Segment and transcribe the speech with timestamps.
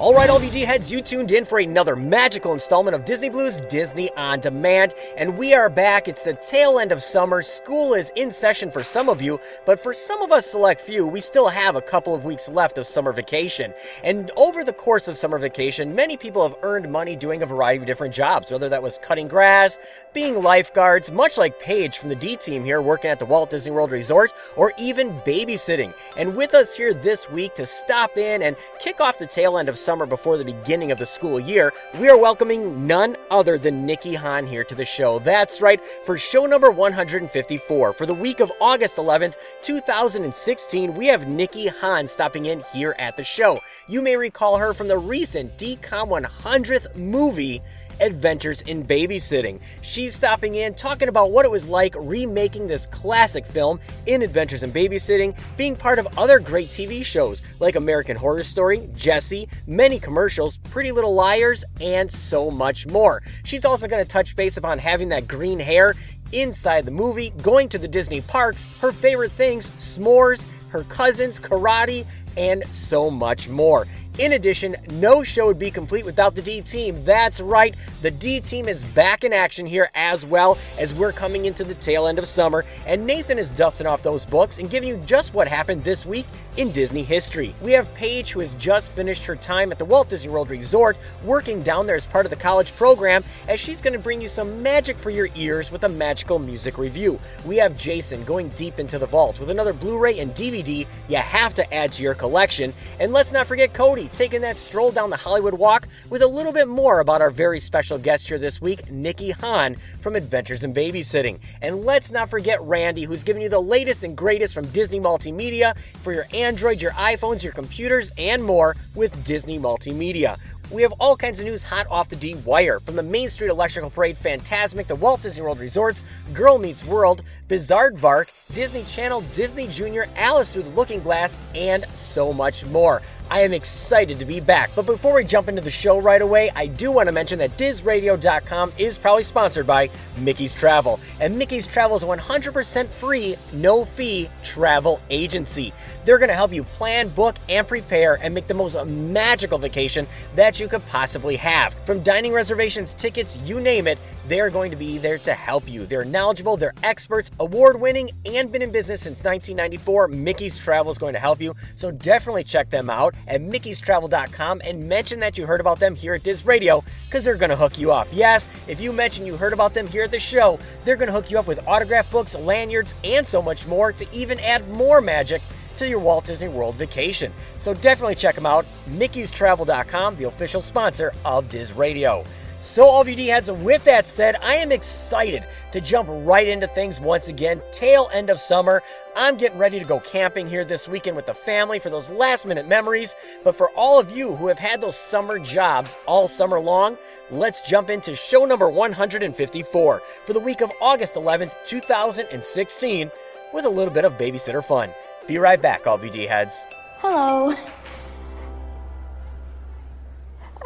[0.00, 3.04] All right, all of you D heads, you tuned in for another magical installment of
[3.04, 6.08] Disney Blu's Disney on Demand, and we are back.
[6.08, 7.42] It's the tail end of summer.
[7.42, 11.06] School is in session for some of you, but for some of us select few,
[11.06, 13.74] we still have a couple of weeks left of summer vacation.
[14.02, 17.82] And over the course of summer vacation, many people have earned money doing a variety
[17.82, 19.78] of different jobs, whether that was cutting grass,
[20.14, 23.72] being lifeguards, much like Paige from the D team here working at the Walt Disney
[23.72, 25.92] World Resort, or even babysitting.
[26.16, 29.68] And with us here this week to stop in and kick off the tail end
[29.68, 33.58] of summer summer before the beginning of the school year, we are welcoming none other
[33.58, 35.18] than Nikki Hahn here to the show.
[35.18, 37.92] That's right, for show number 154.
[37.94, 43.16] For the week of August 11th, 2016, we have Nikki Hahn stopping in here at
[43.16, 43.58] the show.
[43.88, 47.60] You may recall her from the recent DCOM 100th movie.
[48.00, 49.60] Adventures in Babysitting.
[49.82, 54.62] She's stopping in, talking about what it was like remaking this classic film in Adventures
[54.62, 59.98] in Babysitting, being part of other great TV shows like American Horror Story, Jessie, many
[59.98, 63.22] commercials, Pretty Little Liars, and so much more.
[63.44, 65.94] She's also going to touch base upon having that green hair
[66.32, 72.06] inside the movie, going to the Disney parks, her favorite things, s'mores, her cousins, karate,
[72.36, 73.86] and so much more.
[74.18, 77.04] In addition, no show would be complete without the D team.
[77.04, 81.44] That's right, the D team is back in action here as well as we're coming
[81.44, 84.88] into the tail end of summer, and Nathan is dusting off those books and giving
[84.88, 86.26] you just what happened this week
[86.56, 87.54] in Disney history.
[87.62, 90.98] We have Paige, who has just finished her time at the Walt Disney World Resort,
[91.24, 94.28] working down there as part of the college program, as she's going to bring you
[94.28, 97.20] some magic for your ears with a magical music review.
[97.46, 101.16] We have Jason going deep into the vault with another Blu ray and DVD you
[101.16, 102.72] have to add to your collection.
[102.98, 106.52] And let's not forget Cody taking that stroll down the Hollywood Walk with a little
[106.52, 110.74] bit more about our very special guest here this week, Nikki Hahn from Adventures in
[110.74, 111.38] Babysitting.
[111.62, 115.76] And let's not forget Randy, who's giving you the latest and greatest from Disney Multimedia
[116.02, 120.38] for your Android, your iPhones, your computers, and more with Disney Multimedia.
[120.70, 123.50] We have all kinds of news hot off the D wire from the Main Street
[123.50, 129.66] Electrical Parade, Fantasmic, the Walt Disney World Resorts, Girl Meets World, Bizaardvark, Disney Channel, Disney
[129.66, 133.02] Junior, Alice Through the Looking Glass, and so much more.
[133.28, 134.70] I am excited to be back.
[134.74, 137.56] But before we jump into the show right away, I do want to mention that
[137.56, 139.88] DizRadio.com is proudly sponsored by
[140.18, 140.98] Mickey's Travel.
[141.20, 145.72] And Mickey's Travel is a 100% free, no fee travel agency.
[146.04, 150.06] They're going to help you plan, book, and prepare and make the most magical vacation
[150.34, 151.74] that you could possibly have.
[151.84, 155.68] From dining reservations, tickets, you name it, they are going to be there to help
[155.68, 155.86] you.
[155.86, 160.08] They're knowledgeable, they're experts, award winning, and been in business since 1994.
[160.08, 161.54] Mickey's Travel is going to help you.
[161.76, 166.14] So definitely check them out at mickeystravel.com and mention that you heard about them here
[166.14, 168.08] at Diz Radio because they're going to hook you up.
[168.12, 171.12] Yes, if you mention you heard about them here at the show, they're going to
[171.12, 175.00] hook you up with autograph books, lanyards, and so much more to even add more
[175.00, 175.42] magic
[175.80, 177.32] to your Walt Disney World vacation.
[177.58, 178.66] So definitely check them out.
[178.90, 182.24] Mickey'sTravel.com, the official sponsor of Diz Radio.
[182.60, 186.46] So, all of you D heads, with that said, I am excited to jump right
[186.46, 187.62] into things once again.
[187.72, 188.82] Tail end of summer.
[189.16, 192.44] I'm getting ready to go camping here this weekend with the family for those last
[192.44, 193.16] minute memories.
[193.44, 196.98] But for all of you who have had those summer jobs all summer long,
[197.30, 203.10] let's jump into show number 154 for the week of August 11th, 2016,
[203.54, 204.90] with a little bit of babysitter fun.
[205.26, 206.66] Be right back, all of you D heads.
[206.98, 207.54] Hello.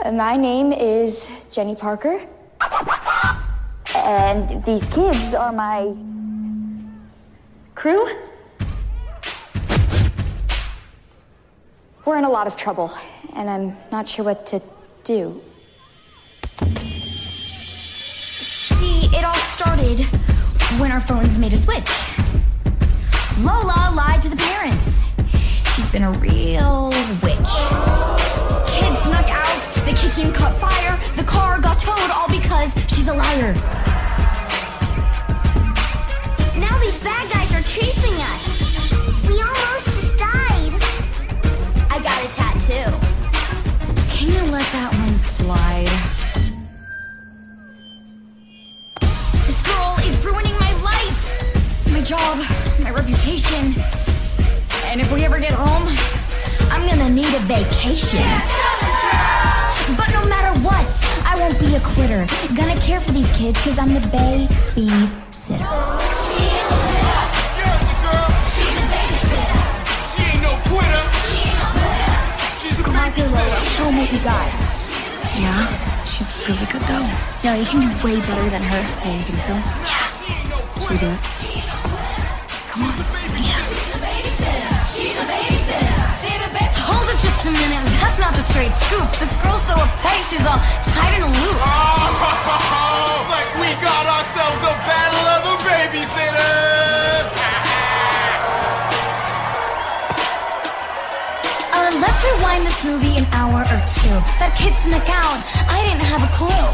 [0.05, 2.21] Uh, My name is Jenny Parker.
[3.97, 5.95] And these kids are my
[7.75, 8.07] crew.
[12.05, 12.91] We're in a lot of trouble,
[13.35, 14.61] and I'm not sure what to
[15.05, 15.41] do.
[17.97, 20.01] See, it all started
[20.79, 21.91] when our phones made a switch.
[23.39, 25.09] Lola lied to the parents.
[25.75, 26.91] She's been a real
[27.23, 28.24] witch.
[29.85, 33.53] The kitchen caught fire, the car got towed, all because she's a liar.
[36.57, 38.93] Now these bad guys are chasing us.
[39.29, 40.73] We almost just died.
[41.91, 42.91] I got a tattoo.
[44.09, 45.93] Can you let that one slide?
[49.47, 51.93] This girl is ruining my life.
[51.93, 52.39] My job,
[52.83, 53.75] my reputation.
[54.87, 55.87] And if we ever get home,
[56.71, 58.25] I'm gonna need a vacation.
[59.97, 60.89] But no matter what,
[61.29, 62.25] I won't be a quitter.
[62.57, 65.61] Gonna care for these kids because I'm the babysitter.
[67.61, 68.29] Here's the girl.
[68.49, 69.61] She's a babysitter.
[70.11, 71.03] She ain't no quitter.
[71.29, 72.17] She ain't no quitter.
[72.61, 73.37] She's a Come on, here, Lola.
[73.37, 73.77] babysitter.
[73.77, 74.49] Show 'em what you got.
[75.37, 75.69] Yeah,
[76.09, 77.07] she's really good though.
[77.45, 78.83] No, you can do way better than her.
[79.05, 79.55] Hey, you think so?
[80.17, 81.21] She ain't no Should we do it?
[82.75, 83.15] Hold up
[87.25, 89.09] just a minute, that's not the straight scoop.
[89.17, 91.59] This girl's so uptight, she's all tied in a loop.
[92.85, 97.27] Oh, like we got ourselves a battle of the babysitters.
[101.73, 104.17] Uh, let's rewind this movie an hour or two.
[104.39, 106.69] That kid snuck out, I didn't have a clue.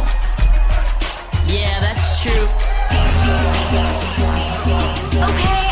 [1.46, 2.46] Yeah, that's true.
[5.20, 5.69] Okay,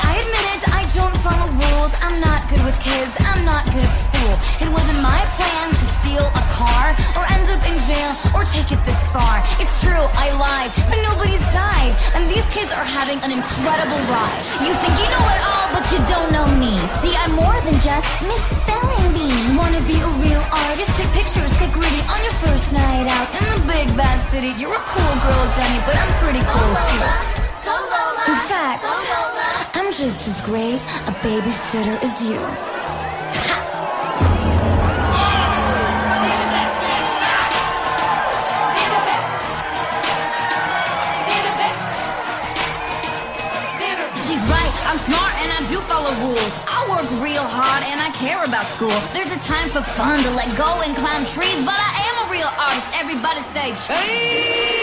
[1.89, 2.03] rules.
[2.03, 4.35] I'm not good with kids, I'm not good at school.
[4.61, 8.73] It wasn't my plan to steal a car, or end up in jail, or take
[8.73, 9.43] it this far.
[9.61, 11.95] It's true, I lied, but nobody's died.
[12.15, 14.41] And these kids are having an incredible ride.
[14.65, 16.79] You think you know it all, but you don't know me.
[17.01, 19.57] See, I'm more than just Miss Spelling Bee.
[19.57, 20.91] Wanna be a real artist?
[20.99, 24.53] Take pictures, get gritty on your first night out in the big bad city.
[24.59, 27.48] You're a cool girl, Jenny, but I'm pretty cool too.
[27.69, 28.85] In fact,
[29.75, 32.41] I'm just as great a babysitter as you.
[44.17, 46.53] She's right, I'm smart and I do follow rules.
[46.67, 48.99] I work real hard and I care about school.
[49.13, 52.33] There's a time for fun to let go and climb trees, but I am a
[52.33, 52.89] real artist.
[52.95, 54.78] Everybody say cheese!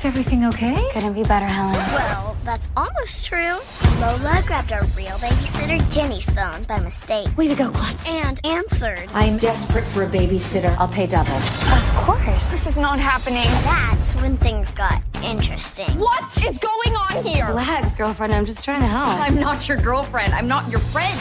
[0.00, 0.88] Is everything okay?
[0.94, 1.74] Couldn't be better, Helen.
[1.74, 3.58] Well, that's almost true.
[4.00, 8.08] Lola grabbed our real babysitter Jenny's phone by mistake Way to go, Klutz.
[8.08, 9.10] and answered.
[9.12, 10.74] I'm desperate for a babysitter.
[10.78, 11.34] I'll pay double.
[11.34, 12.46] Of course.
[12.50, 13.44] This is not happening.
[13.64, 15.90] That's when things got interesting.
[15.98, 17.48] What is going on here?
[17.48, 18.34] Relax, girlfriend.
[18.34, 19.06] I'm just trying to help.
[19.20, 20.32] I'm not your girlfriend.
[20.32, 21.20] I'm not your friend.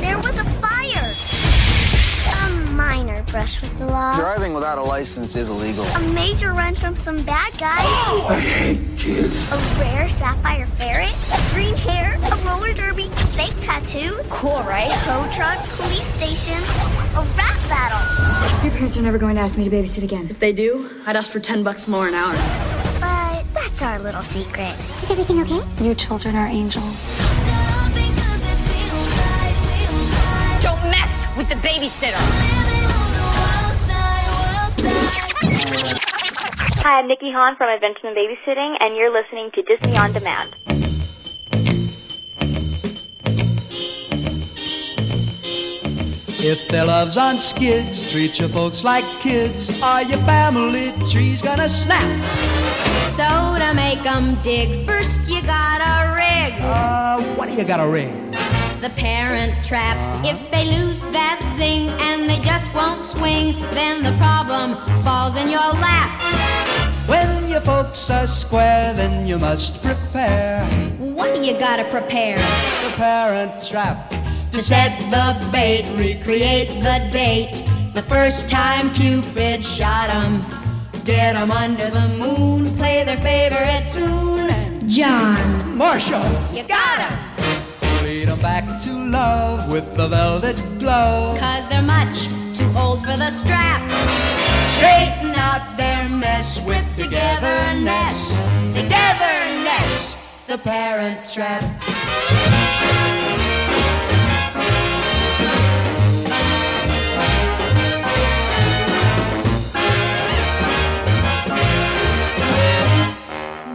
[0.00, 0.35] There was
[3.36, 4.16] minor brush with the law.
[4.16, 5.84] Driving without a license is illegal.
[5.84, 7.84] A major run from some bad guys.
[7.86, 9.50] Oh, I hate kids.
[9.52, 11.14] A rare sapphire ferret.
[11.52, 12.14] Green hair.
[12.32, 13.08] A roller derby.
[13.36, 14.26] Fake tattoos.
[14.28, 14.90] Cool, right?
[15.04, 15.58] Tow truck.
[15.76, 16.58] Police station.
[17.14, 18.64] A rap battle.
[18.64, 20.28] Your parents are never going to ask me to babysit again.
[20.30, 22.34] If they do, I'd ask for 10 bucks more an hour.
[23.00, 24.74] But that's our little secret.
[25.02, 25.62] Is everything okay?
[25.84, 27.12] Your children are angels.
[30.60, 32.65] Don't mess with the babysitter.
[36.86, 40.54] Hi, I'm Nikki Hahn from Adventures in Babysitting, and you're listening to Disney On Demand.
[46.38, 51.68] If their love's on skids, treat your folks like kids, or your family tree's gonna
[51.68, 52.06] snap.
[53.08, 53.26] So
[53.58, 58.30] to make 'em dig, first you gotta rig Uh, what do you got a ring?
[58.80, 59.96] the parent trap.
[60.24, 65.48] If they lose that zing and they just won't swing, then the problem falls in
[65.48, 66.65] your lap.
[67.06, 70.64] When your folks are square, then you must prepare
[70.98, 72.36] What do you gotta prepare?
[72.84, 74.12] the parent trap.
[74.52, 77.62] To set the bait, recreate the date.
[77.94, 80.44] The first time Cupid shot 'em.
[81.04, 84.50] Get 'em under the moon, play their favorite tune.
[84.88, 85.38] John,
[85.76, 87.14] Marshall, you got 'em.
[88.04, 91.38] lead 'em back to love with the velvet glove.
[91.38, 93.82] Cause they're much too old for the strap.
[94.76, 98.20] Straighten out their mess with togetherness.
[98.74, 100.16] Togetherness,
[100.48, 101.62] the parent trap.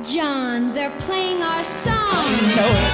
[0.03, 1.95] John, they're playing our song.
[2.63, 2.90] Oh,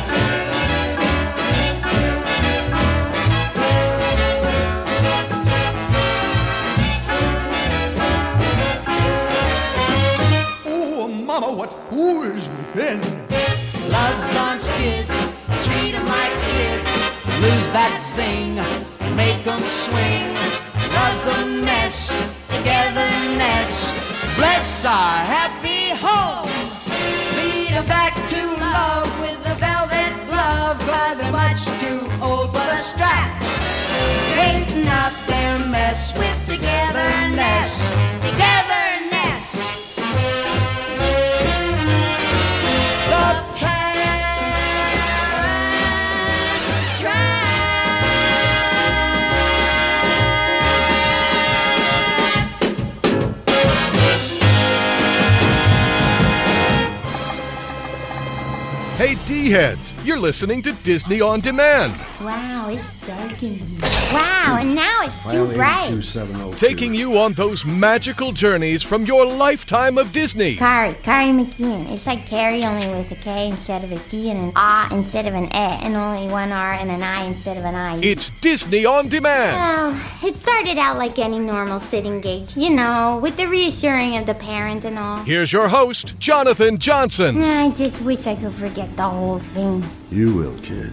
[59.57, 63.79] You're listening to Disney On Demand, Wow, it's dark in here.
[64.13, 64.96] Wow, and now
[65.27, 65.87] it's too File bright.
[65.87, 66.57] 82702.
[66.57, 70.55] taking you on those magical journeys from your lifetime of Disney.
[70.55, 71.91] Kari, Kari McKeon.
[71.91, 75.27] It's like Carrie only with a K instead of a C and an A instead
[75.27, 77.97] of an E, and only one R and an I instead of an I.
[78.01, 79.57] It's Disney On Demand.
[79.57, 84.25] Well, it started out like any normal sitting gig, you know, with the reassuring of
[84.25, 85.17] the parent and all.
[85.23, 87.41] Here's your host, Jonathan Johnson.
[87.43, 89.83] I just wish I could forget the whole thing.
[90.11, 90.91] You will, kid.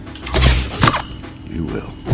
[1.49, 2.04] You will.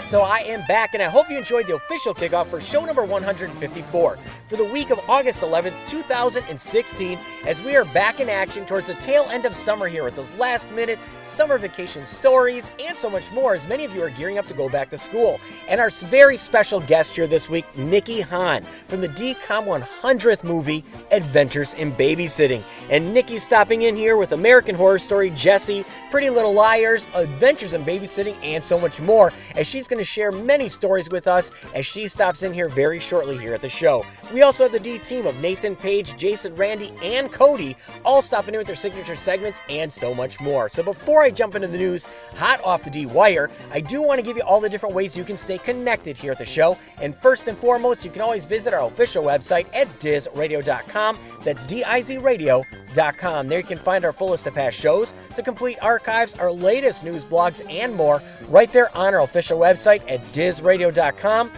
[0.00, 3.04] So I am back, and I hope you enjoyed the official kickoff for show number
[3.04, 8.88] 154 for the week of August 11th, 2016, as we are back in action towards
[8.88, 13.08] the tail end of summer here with those last minute summer vacation stories and so
[13.08, 15.40] much more, as many of you are gearing up to go back to school.
[15.68, 20.84] And our very special guest here this week, Nikki Hahn from the DCOM 100th movie,
[21.10, 22.62] Adventures in Babysitting.
[22.90, 27.84] And Nikki's stopping in here with American Horror Story, Jessie, Pretty Little Liars, Adventures in
[27.84, 31.86] Babysitting, and so much more, as she's going to share many stories with us as
[31.86, 34.04] she stops in here very shortly here at the show.
[34.32, 38.54] We also have the D team of Nathan Paige, Jason Randy, and Cody all stopping
[38.54, 40.68] in with their signature segments and so much more.
[40.68, 44.18] So before I jump into the news hot off the D wire, I do want
[44.20, 46.78] to give you all the different ways you can stay connected here at the show.
[47.00, 51.18] And first and foremost, you can always visit our official website at dizradio.com.
[51.42, 53.48] That's D-I-Z-radio.com.
[53.48, 57.04] There you can find our full list of past shows, the complete archives, our latest
[57.04, 61.50] news blogs, and more right there on our official website at dizradio.com,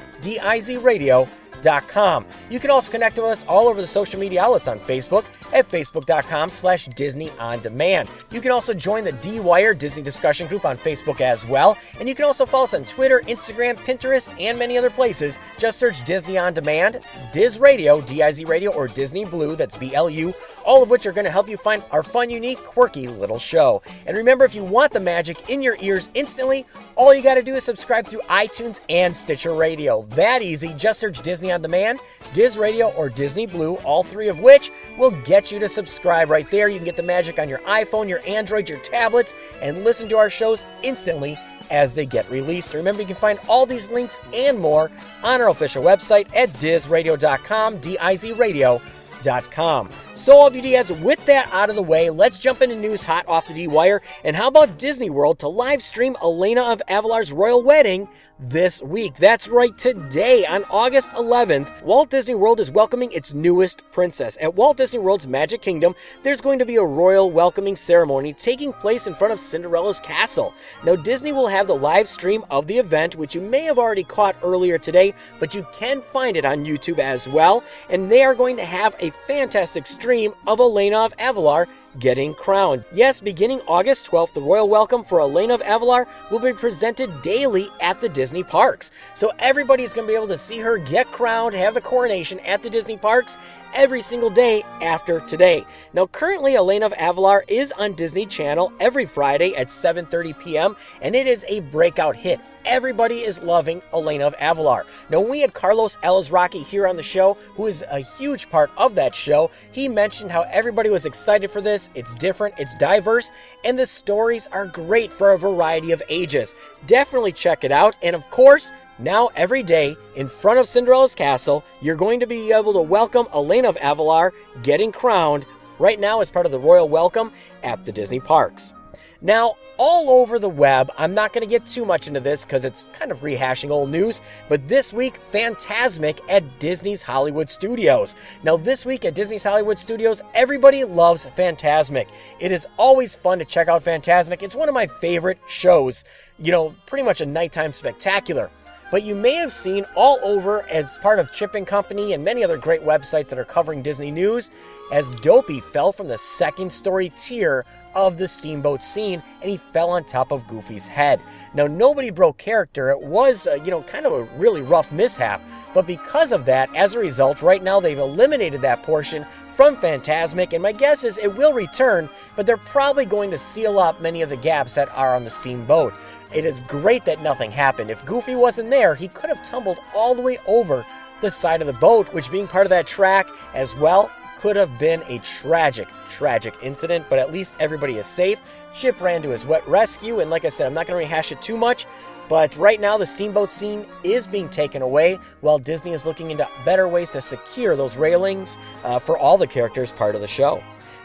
[2.51, 5.67] You can also connect with us all over the social media outlets on Facebook at
[5.67, 8.09] facebook.com slash Disney On Demand.
[8.31, 11.77] You can also join the D-Wire Disney discussion group on Facebook as well.
[11.99, 15.39] And you can also follow us on Twitter, Instagram, Pinterest, and many other places.
[15.59, 17.01] Just search Disney On Demand,
[17.33, 21.31] Diz Radio, D-I-Z Radio, or Disney Blu, that's B-L-U, all of which are going to
[21.31, 23.83] help you find our fun, unique, quirky little show.
[24.07, 26.67] And remember, if you want the magic in your ears instantly,
[26.97, 30.03] all you got to do is subscribe through iTunes and Stitcher Radio.
[30.11, 30.75] That easy.
[30.75, 32.01] Just search Disney On Demand,
[32.35, 36.51] Diz Radio, or Disney Blu, all three of which will get you to subscribe right
[36.51, 36.69] there.
[36.69, 39.33] You can get the magic on your iPhone, your Android, your tablets,
[39.63, 41.39] and listen to our shows instantly
[41.71, 42.75] as they get released.
[42.75, 44.91] Remember, you can find all these links and more
[45.23, 49.89] on our official website at dizradio.com, D-I-Z radio.com.
[50.17, 53.27] So, all you D-heads, with that out of the way, let's jump into news hot
[53.27, 54.01] off the D-Wire.
[54.23, 59.17] And how about Disney World to live stream Elena of Avalor's royal wedding this week?
[59.17, 64.39] That's right, today on August 11th, Walt Disney World is welcoming its newest princess.
[64.41, 68.73] At Walt Disney World's Magic Kingdom, there's going to be a royal welcoming ceremony taking
[68.73, 70.55] place in front of Cinderella's castle.
[70.85, 74.05] Now, Disney will have the live stream of the event, which you may have already
[74.05, 77.65] caught earlier today, but you can find it on YouTube as well.
[77.91, 81.67] And they are going to have a fantastic stream of Elena of Avalor
[81.99, 82.85] getting crowned.
[82.93, 87.69] Yes, beginning August 12th, the royal welcome for Elena of Avalor will be presented daily
[87.81, 88.91] at the Disney parks.
[89.15, 92.63] So everybody's going to be able to see her get crowned, have the coronation at
[92.63, 93.39] the Disney parks
[93.75, 95.67] every single day after today.
[95.93, 101.15] Now, currently, Elena of Avalor is on Disney Channel every Friday at 7:30 p.m., and
[101.15, 102.41] it is a breakout hit.
[102.65, 104.85] Everybody is loving Elena of Avalor.
[105.11, 108.95] Now, we had Carlos Alazraqui here on the show, who is a huge part of
[108.95, 111.91] that show, he mentioned how everybody was excited for this.
[111.95, 113.33] It's different, it's diverse,
[113.65, 116.55] and the stories are great for a variety of ages.
[116.87, 117.99] Definitely check it out.
[118.03, 122.53] And of course, now every day in front of Cinderella's castle, you're going to be
[122.53, 124.31] able to welcome Elena of Avalor
[124.63, 125.47] getting crowned
[125.79, 127.33] right now as part of the royal welcome
[127.63, 128.73] at the Disney parks.
[129.21, 132.65] Now, all over the web, I'm not going to get too much into this because
[132.65, 138.15] it's kind of rehashing old news, but this week, Fantasmic at Disney's Hollywood Studios.
[138.45, 142.07] Now, this week at Disney's Hollywood Studios, everybody loves Fantasmic.
[142.39, 144.43] It is always fun to check out Fantasmic.
[144.43, 146.05] It's one of my favorite shows,
[146.39, 148.51] you know, pretty much a nighttime spectacular
[148.95, 152.45] but you may have seen all over as part of Chip and Company and many
[152.45, 154.53] other great websites that are covering Disney news
[154.93, 159.91] as Dopey fell from the second story tier of the steamboat scene and he fell
[159.91, 161.21] on top of Goofy's head.
[161.55, 162.91] Now nobody broke character.
[162.91, 165.43] It was, uh, you know, kind of a really rough mishap,
[165.75, 170.53] but because of that, as a result, right now they've eliminated that portion from Fantasmic,
[170.53, 174.21] and my guess is it will return, but they're probably going to seal up many
[174.21, 175.95] of the gaps that are on the steamboat.
[176.35, 177.91] It is great that nothing happened.
[177.91, 180.85] If Goofy wasn't there, he could have tumbled all the way over
[181.21, 184.77] the side of the boat, which being part of that track as well could have
[184.79, 188.41] been a tragic, tragic incident, but at least everybody is safe.
[188.75, 191.31] Chip ran to his wet rescue, and like I said, I'm not going to rehash
[191.31, 191.87] it too much,
[192.29, 196.49] but right now the steamboat scene is being taken away while Disney is looking into
[196.65, 200.63] better ways to secure those railings uh, for all the characters part of the show.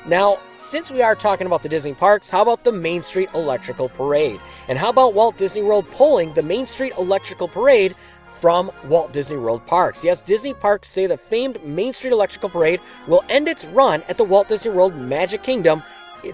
[0.09, 3.89] Now, since we are talking about the Disney parks, how about the Main Street Electrical
[3.89, 4.39] Parade?
[4.67, 7.95] And how about Walt Disney World pulling the Main Street Electrical Parade
[8.39, 10.03] from Walt Disney World parks?
[10.03, 14.17] Yes, Disney parks say the famed Main Street Electrical Parade will end its run at
[14.17, 15.83] the Walt Disney World Magic Kingdom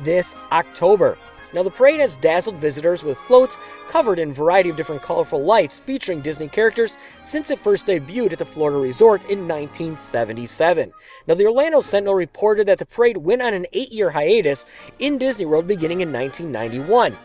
[0.04, 1.18] this October.
[1.56, 3.58] Now, the parade has dazzled visitors with floats
[3.88, 8.34] covered in a variety of different colorful lights featuring Disney characters since it first debuted
[8.34, 10.92] at the Florida Resort in 1977.
[11.28, 14.66] Now, the Orlando Sentinel reported that the parade went on an eight year hiatus
[15.00, 17.16] in Disney World beginning in 1991.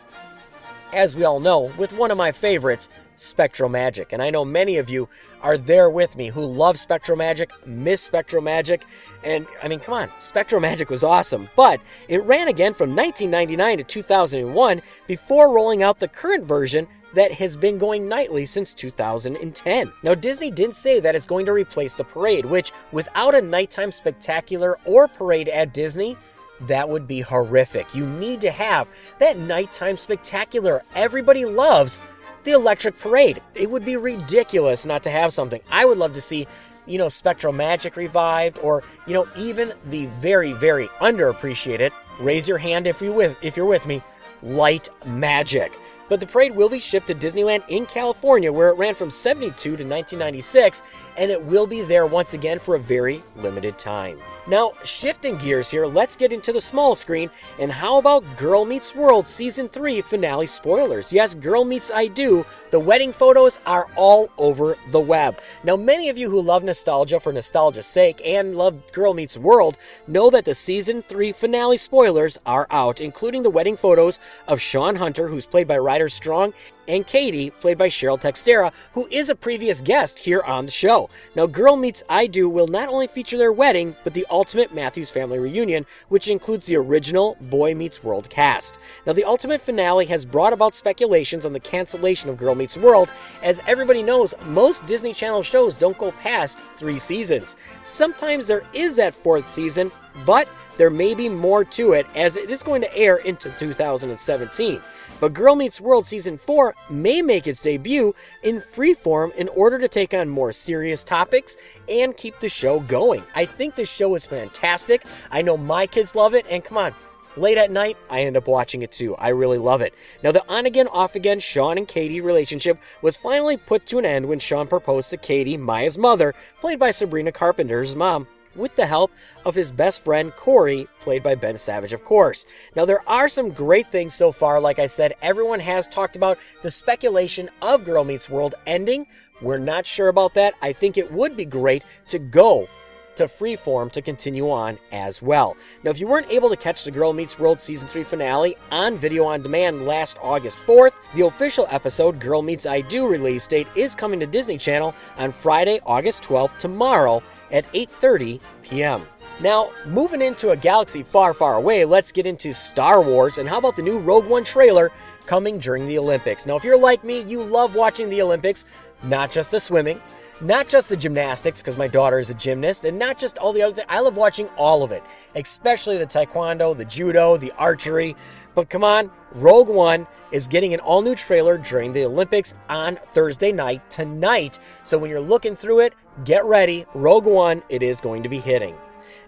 [0.92, 2.88] As we all know, with one of my favorites,
[3.20, 4.12] SpectroMagic.
[4.12, 5.08] And I know many of you
[5.42, 8.82] are there with me who love SpectroMagic, miss SpectroMagic.
[9.22, 11.48] And I mean, come on, SpectroMagic was awesome.
[11.54, 17.32] But it ran again from 1999 to 2001 before rolling out the current version that
[17.32, 19.92] has been going nightly since 2010.
[20.02, 23.92] Now, Disney didn't say that it's going to replace the parade, which, without a nighttime
[23.92, 26.16] spectacular or parade at Disney,
[26.62, 27.94] that would be horrific.
[27.94, 32.00] You need to have that nighttime spectacular everybody loves
[32.44, 33.40] the electric parade.
[33.54, 35.60] It would be ridiculous not to have something.
[35.70, 36.46] I would love to see,
[36.86, 42.86] you know, SpectroMagic revived or, you know, even the very, very underappreciated, raise your hand
[42.86, 44.02] if you with if you're with me,
[44.42, 45.78] light magic.
[46.08, 49.54] But the parade will be shipped to Disneyland in California, where it ran from 72
[49.54, 50.82] to 1996,
[51.21, 54.19] and it will be there once again for a very limited time.
[54.47, 57.30] Now, shifting gears here, let's get into the small screen.
[57.59, 61.13] And how about Girl Meets World Season 3 finale spoilers?
[61.13, 62.47] Yes, Girl Meets I Do.
[62.71, 65.39] The wedding photos are all over the web.
[65.63, 69.76] Now, many of you who love nostalgia for nostalgia's sake and love Girl Meets World
[70.06, 74.97] know that the Season 3 finale spoilers are out, including the wedding photos of Shawn
[74.97, 76.54] Hunter, who's played by Ryder Strong,
[76.90, 81.08] and Katie, played by Cheryl Texiera, who is a previous guest here on the show.
[81.36, 85.08] Now, Girl Meets I Do will not only feature their wedding, but the Ultimate Matthews
[85.08, 88.76] Family Reunion, which includes the original Boy Meets World cast.
[89.06, 93.08] Now, the Ultimate finale has brought about speculations on the cancellation of Girl Meets World,
[93.44, 97.56] as everybody knows most Disney Channel shows don't go past three seasons.
[97.84, 99.92] Sometimes there is that fourth season,
[100.26, 104.80] but there may be more to it as it is going to air into 2017.
[105.21, 109.87] But Girl Meets World Season 4 may make its debut in freeform in order to
[109.87, 111.56] take on more serious topics
[111.89, 113.23] and keep the show going.
[113.35, 115.04] I think this show is fantastic.
[115.30, 116.95] I know my kids love it, and come on,
[117.37, 119.15] late at night, I end up watching it too.
[119.17, 119.95] I really love it.
[120.23, 124.06] Now, the on again, off again Shawn and Katie relationship was finally put to an
[124.06, 128.86] end when Shawn proposed to Katie, Maya's mother, played by Sabrina Carpenter's mom, with the
[128.86, 129.10] help
[129.45, 132.47] of his best friend Cory, played by Ben Savage, of course.
[132.76, 134.60] Now, there are some great things so far.
[134.60, 139.06] Like I said, everyone has talked about the speculation of Girl Meets World ending.
[139.41, 140.54] We're not sure about that.
[140.63, 142.69] I think it would be great to go
[143.17, 145.56] to freeform to continue on as well.
[145.82, 148.97] Now, if you weren't able to catch the Girl Meets World Season 3 finale on
[148.97, 153.69] video on demand last August 4th, the official episode Girl Meets I Do release date
[153.75, 159.06] is coming to Disney Channel on Friday, August 12th, tomorrow at 8:30 p.m.
[159.41, 163.58] Now, moving into a galaxy far, far away, let's get into Star Wars and how
[163.58, 164.93] about the new Rogue One trailer
[165.25, 166.45] coming during the Olympics?
[166.45, 168.67] Now, if you're like me, you love watching the Olympics,
[169.02, 170.00] not just the swimming,
[170.43, 173.63] not just the gymnastics, because my daughter is a gymnast, and not just all the
[173.63, 173.86] other things.
[173.89, 175.02] I love watching all of it,
[175.34, 178.17] especially the taekwondo, the judo, the archery.
[178.54, 182.99] But come on, Rogue One is getting an all new trailer during the Olympics on
[183.08, 184.58] Thursday night tonight.
[184.84, 186.86] So when you're looking through it, get ready.
[186.95, 188.76] Rogue One, it is going to be hitting.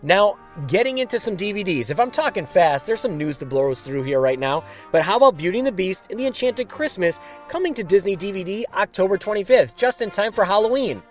[0.03, 0.37] Now,
[0.67, 1.91] getting into some DVDs.
[1.91, 4.65] If I'm talking fast, there's some news to blow us through here right now.
[4.91, 8.65] But how about Beauty and the Beast and the Enchanted Christmas coming to Disney DVD
[8.75, 11.03] October 25th, just in time for Halloween?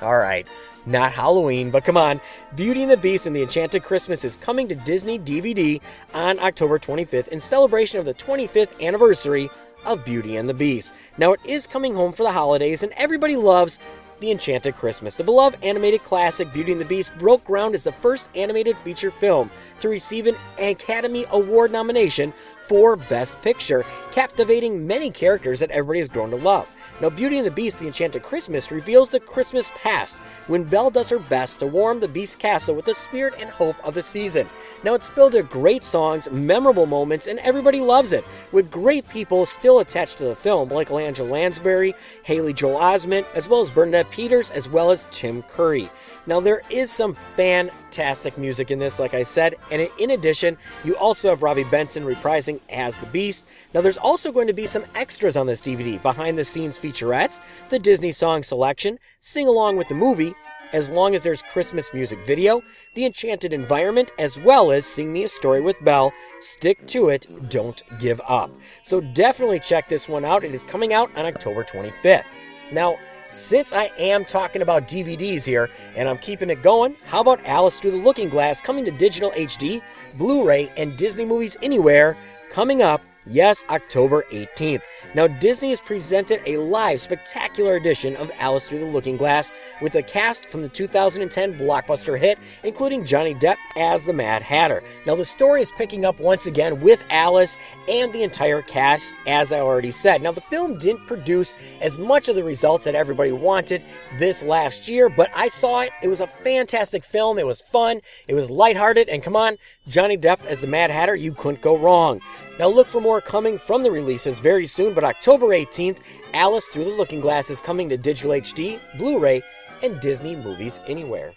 [0.00, 0.46] All right,
[0.86, 2.20] not Halloween, but come on.
[2.56, 5.80] Beauty and the Beast and the Enchanted Christmas is coming to Disney DVD
[6.14, 9.50] on October 25th in celebration of the 25th anniversary
[9.84, 10.94] of Beauty and the Beast.
[11.18, 13.78] Now, it is coming home for the holidays, and everybody loves
[14.20, 15.16] the Enchanted Christmas.
[15.16, 19.10] The beloved animated classic Beauty and the Beast broke ground as the first animated feature
[19.10, 22.34] film to receive an Academy Award nomination
[22.70, 26.70] for Best Picture, captivating many characters that everybody has grown to love.
[27.00, 31.08] Now, Beauty and the Beast, The Enchanted Christmas reveals the Christmas past when Belle does
[31.08, 34.48] her best to warm the Beast Castle with the spirit and hope of the season.
[34.84, 39.46] Now, it's filled with great songs, memorable moments, and everybody loves it, with great people
[39.46, 44.12] still attached to the film, like Angela Lansbury, Haley Joel Osment, as well as Bernadette
[44.12, 45.90] Peters, as well as Tim Curry.
[46.30, 50.96] Now, there is some fantastic music in this, like I said, and in addition, you
[50.96, 53.46] also have Robbie Benson reprising as the Beast.
[53.74, 57.40] Now, there's also going to be some extras on this DVD behind the scenes featurettes,
[57.68, 60.32] the Disney song selection, sing along with the movie,
[60.72, 62.62] as long as there's Christmas music video,
[62.94, 66.12] the enchanted environment, as well as Sing Me a Story with Belle.
[66.40, 68.52] Stick to it, don't give up.
[68.84, 70.44] So definitely check this one out.
[70.44, 72.22] It is coming out on October 25th.
[72.70, 72.98] Now,
[73.30, 77.80] since I am talking about DVDs here and I'm keeping it going, how about Alice
[77.80, 79.82] Through the Looking Glass coming to digital HD,
[80.14, 82.16] Blu ray, and Disney Movies Anywhere
[82.50, 84.80] coming up Yes, October 18th.
[85.14, 89.52] Now, Disney has presented a live, spectacular edition of Alice Through the Looking Glass
[89.82, 94.82] with a cast from the 2010 blockbuster hit, including Johnny Depp as the Mad Hatter.
[95.06, 99.52] Now, the story is picking up once again with Alice and the entire cast, as
[99.52, 100.22] I already said.
[100.22, 103.84] Now, the film didn't produce as much of the results that everybody wanted
[104.18, 105.92] this last year, but I saw it.
[106.02, 107.38] It was a fantastic film.
[107.38, 109.56] It was fun, it was lighthearted, and come on,
[109.88, 112.20] Johnny Depp as the Mad Hatter, you couldn't go wrong.
[112.58, 115.98] Now look for more coming from the releases very soon, but October 18th,
[116.34, 119.42] Alice Through the Looking Glass is coming to digital HD, Blu ray,
[119.82, 121.32] and Disney Movies Anywhere.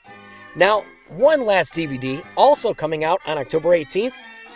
[0.56, 4.14] Now, one last DVD also coming out on October 18th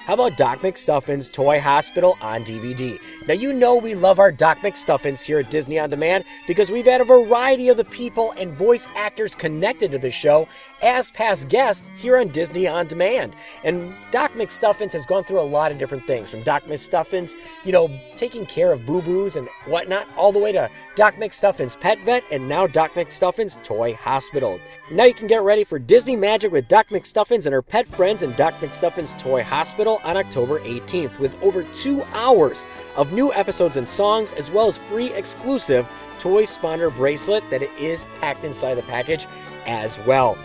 [0.07, 2.97] how about Doc McStuffins Toy Hospital on DVD?
[3.27, 6.85] Now, you know we love our Doc McStuffins here at Disney On Demand because we've
[6.85, 10.47] had a variety of the people and voice actors connected to the show
[10.81, 13.35] as past guests here on Disney On Demand.
[13.65, 17.73] And Doc McStuffins has gone through a lot of different things from Doc McStuffins, you
[17.73, 21.99] know, taking care of boo boos and whatnot, all the way to Doc McStuffins Pet
[22.05, 24.57] Vet and now Doc McStuffins Toy Hospital.
[24.89, 28.23] Now you can get ready for Disney Magic with Doc McStuffins and her pet friends
[28.23, 33.77] in Doc McStuffins Toy Hospital on October 18th with over two hours of new episodes
[33.77, 35.87] and songs, as well as free exclusive
[36.19, 39.27] Toy Spawner bracelet that it is packed inside the package
[39.65, 40.37] as well.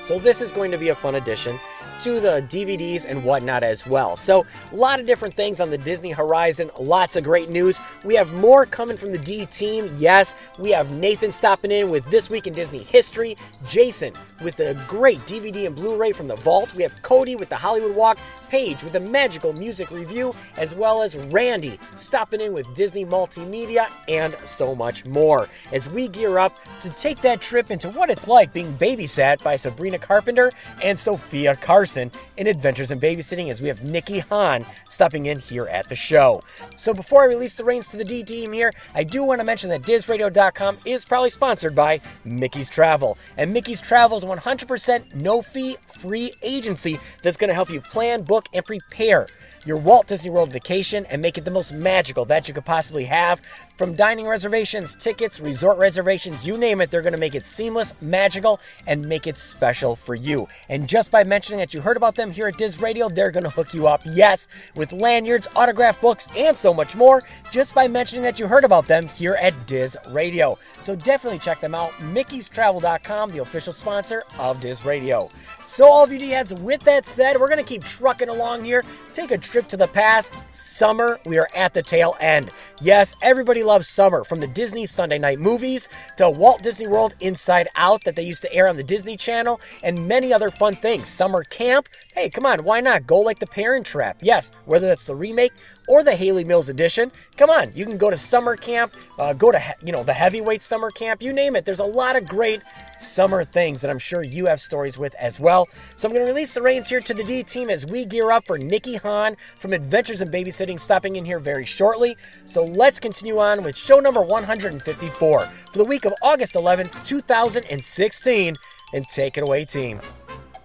[0.00, 1.58] So, this is going to be a fun addition
[2.00, 4.16] to the DVDs and whatnot as well.
[4.16, 7.80] So, a lot of different things on the Disney horizon, lots of great news.
[8.04, 9.88] We have more coming from the D team.
[9.98, 13.36] Yes, we have Nathan stopping in with This Week in Disney History,
[13.68, 16.74] Jason with the great DVD and Blu ray from the vault.
[16.74, 18.18] We have Cody with the Hollywood Walk,
[18.52, 23.88] Paige with a magical music review, as well as Randy stopping in with Disney Multimedia,
[24.08, 28.28] and so much more as we gear up to take that trip into what it's
[28.28, 33.68] like being babysat by Sabrina Carpenter and Sofia Carson in Adventures in Babysitting as we
[33.68, 36.42] have Nikki Hahn stopping in here at the show.
[36.76, 39.46] So before I release the reins to the D team here, I do want to
[39.46, 43.16] mention that DizRadio.com is probably sponsored by Mickey's Travel.
[43.38, 48.22] And Mickey's Travel is 100% no fee, free agency that's going to help you plan,
[48.22, 49.26] book, and prepare
[49.64, 53.04] your Walt Disney World vacation and make it the most magical that you could possibly
[53.04, 53.40] have.
[53.76, 57.94] From dining reservations, tickets, resort reservations, you name it, they're going to make it seamless,
[58.00, 60.46] magical, and make it special for you.
[60.68, 63.44] And just by mentioning that you heard about them here at Diz Radio, they're going
[63.44, 64.46] to hook you up, yes,
[64.76, 68.86] with lanyards, autograph books, and so much more, just by mentioning that you heard about
[68.86, 70.58] them here at Diz Radio.
[70.82, 71.92] So definitely check them out.
[71.92, 75.28] Mickey'sTravel.com, the official sponsor of Diz Radio.
[75.64, 78.64] So, all of you D heads, with that said, we're going to keep trucking along
[78.64, 78.84] here.
[79.12, 80.32] Take a trip to the past.
[80.50, 82.50] Summer, we are at the tail end.
[82.80, 87.68] Yes, everybody loves summer, from the Disney Sunday night movies to Walt Disney World Inside
[87.76, 91.06] Out that they used to air on the Disney Channel, and many other fun things.
[91.06, 93.06] Summer camp, hey, come on, why not?
[93.06, 94.16] Go like the Parent Trap.
[94.22, 95.52] Yes, whether that's the remake
[95.88, 97.10] or the Hayley Mills edition.
[97.36, 100.62] Come on, you can go to summer camp, uh, go to you know the heavyweight
[100.62, 101.64] summer camp, you name it.
[101.64, 102.62] There's a lot of great
[103.00, 105.68] summer things that I'm sure you have stories with as well.
[105.96, 108.30] So I'm going to release the reins here to the D team as we gear
[108.30, 112.16] up for Nikki Hahn from Adventures in Babysitting stopping in here very shortly.
[112.46, 118.54] So let's continue on with show number 154 for the week of August 11th, 2016,
[118.94, 120.00] and take it away, team.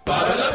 [0.07, 0.53] Listen,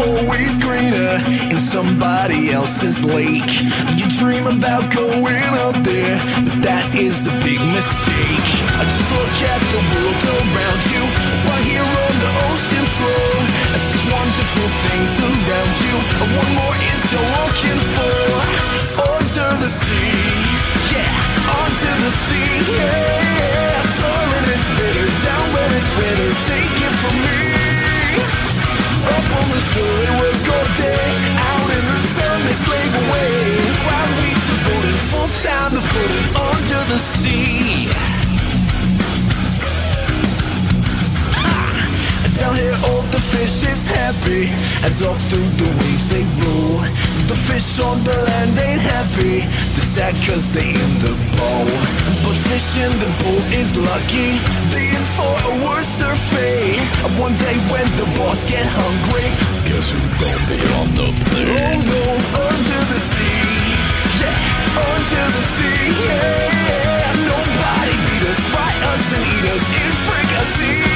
[0.00, 3.50] always greener in somebody else's lake.
[3.94, 8.48] You dream about going out there, but that is a big mistake.
[8.74, 11.02] I just look at the world around you,
[11.46, 13.30] right here on the ocean floor.
[13.74, 15.94] I see wonderful things around you.
[16.22, 18.64] and What more is you're looking for?
[19.14, 20.16] Under the sea,
[20.94, 21.12] yeah,
[21.60, 23.82] under the sea, yeah.
[23.98, 26.30] Darling, it's bitter, down when it's winter.
[26.50, 27.33] Take it from me.
[29.04, 31.10] Up on the shore, they work all day.
[31.36, 33.32] Out in the sun, they slave away.
[33.86, 37.88] While we devoting full time to floating under the sea.
[42.38, 44.52] Down here, the fish is happy
[44.84, 46.80] as off through the waves they roll.
[47.30, 51.68] The fish on the land ain't happy, they're sad cause they in the bowl.
[52.24, 54.36] But fish in the bowl is lucky,
[54.72, 55.94] they in for a worse
[56.32, 56.80] fate.
[57.16, 59.28] One day when the boss get hungry,
[59.64, 61.48] guess who gon' be on the plate?
[61.48, 62.02] Oh no,
[62.44, 63.48] under the sea,
[64.20, 67.12] yeah, under the sea, yeah.
[67.30, 70.93] Nobody beat us, fry us and eat us in fricassee.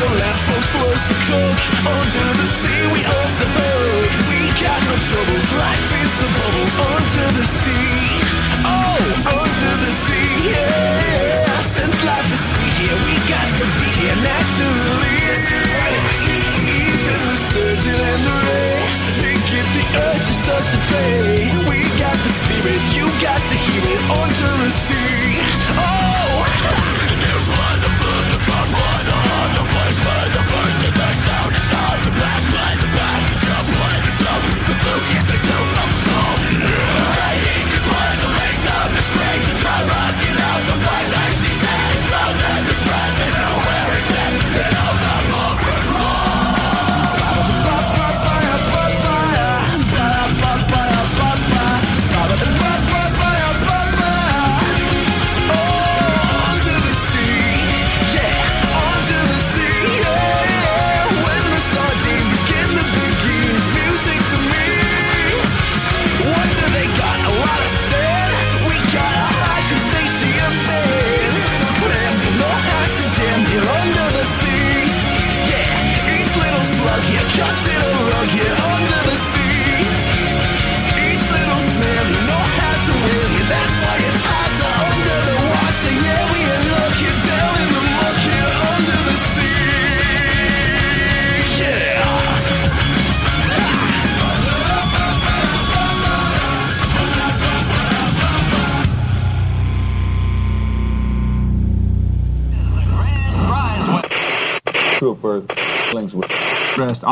[0.00, 1.60] The land, folks us to cook.
[1.84, 4.08] Under the sea, we off the hook.
[4.32, 6.74] We got no troubles, life is the bubbles.
[6.88, 8.16] Under the sea,
[8.64, 8.96] oh,
[9.28, 11.44] under the sea, yeah.
[11.60, 15.20] Since life is sweet here, we got to be here naturally.
[16.64, 18.80] Even the sturgeon and the ray,
[19.20, 21.44] they get the urge to start to play.
[21.68, 24.02] We got the spirit, you got to hear it.
[24.16, 25.59] Under the sea,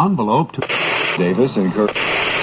[0.09, 0.61] envelope to
[1.19, 1.93] Davis and Kirk.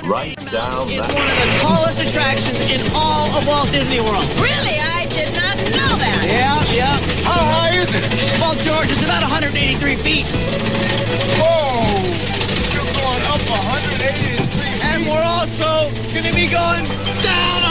[0.06, 4.30] Right down It's one of the tallest attractions in all of Walt Disney World.
[4.38, 4.78] Really?
[4.78, 6.22] I did not know that.
[6.30, 7.02] Yeah, yeah.
[7.26, 8.06] How high is it?
[8.38, 10.28] Well, George, it's about 183 feet.
[11.42, 12.06] Whoa!
[12.70, 14.86] You're going up 183 feet.
[14.86, 16.86] And we're also going to be going
[17.26, 17.65] down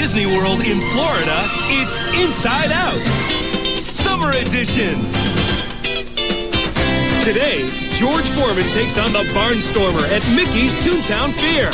[0.00, 2.98] Disney World in Florida, it's Inside Out,
[3.82, 4.96] Summer Edition.
[7.22, 11.70] Today, George Foreman takes on the Barnstormer at Mickey's Toontown Fair.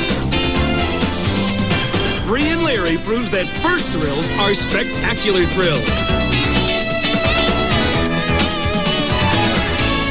[2.27, 5.87] Brian Leary proves that first thrills are spectacular thrills.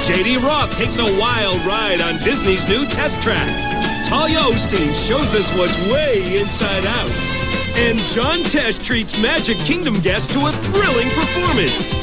[0.08, 3.45] JD Roth takes a wild ride on Disney's new test track.
[4.08, 7.35] Talia Osteen shows us what's way inside out.
[7.77, 11.93] And John Tesh treats Magic Kingdom guests to a thrilling performance.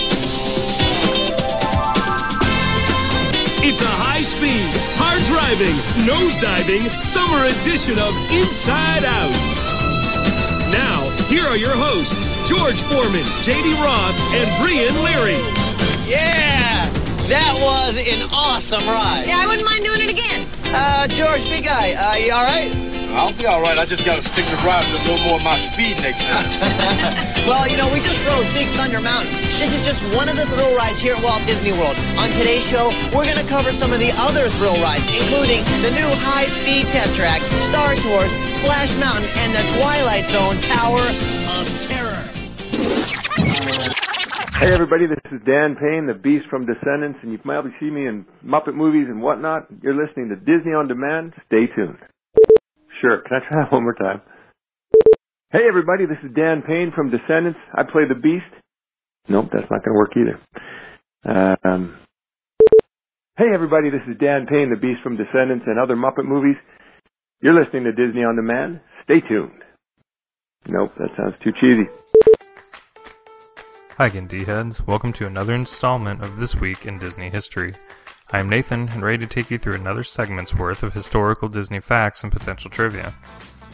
[3.64, 4.68] It's a high speed,
[5.00, 5.72] hard driving,
[6.04, 9.32] nose diving summer edition of Inside Out.
[10.70, 15.40] Now, here are your hosts, George Foreman, JD Roth, and Brian Leary.
[16.04, 16.84] Yeah!
[17.32, 19.24] That was an awesome ride.
[19.26, 20.46] Yeah, I wouldn't mind doing it again.
[20.64, 22.81] Uh, George, big guy, uh, you all right?
[23.12, 23.76] I'll be all right.
[23.76, 26.48] I just gotta stick to driving a little more of my speed next time.
[27.48, 29.36] well, you know, we just rode Big Thunder Mountain.
[29.60, 31.96] This is just one of the thrill rides here at Walt Disney World.
[32.16, 35.92] On today's show, we're going to cover some of the other thrill rides, including the
[35.92, 41.04] new high-speed test track, Star Tours, Splash Mountain, and the Twilight Zone Tower
[41.60, 42.22] of Terror.
[44.56, 48.06] Hey everybody, this is Dan Payne, the Beast from Descendants, and you've probably see me
[48.06, 49.66] in Muppet movies and whatnot.
[49.82, 51.34] You're listening to Disney on Demand.
[51.46, 51.98] Stay tuned.
[53.02, 54.22] Sure, can I try that one more time?
[55.50, 57.58] Hey everybody, this is Dan Payne from Descendants.
[57.74, 58.46] I play the Beast.
[59.28, 61.60] Nope, that's not going to work either.
[61.64, 61.98] Um,
[63.36, 66.56] hey everybody, this is Dan Payne, the Beast from Descendants and other Muppet movies.
[67.40, 68.80] You're listening to Disney on Demand.
[69.04, 69.62] Stay tuned.
[70.68, 71.88] Nope, that sounds too cheesy.
[73.98, 74.86] Hi again, D-Heads.
[74.86, 77.74] Welcome to another installment of This Week in Disney History.
[78.34, 81.80] I am Nathan, and ready to take you through another segment's worth of historical Disney
[81.80, 83.12] facts and potential trivia.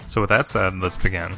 [0.09, 1.37] So with that said, let's begin.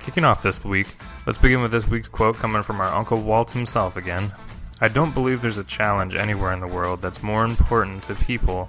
[0.00, 0.88] Kicking off this week,
[1.24, 4.32] let's begin with this week's quote coming from our Uncle Walt himself again.
[4.80, 8.68] I don't believe there's a challenge anywhere in the world that's more important to people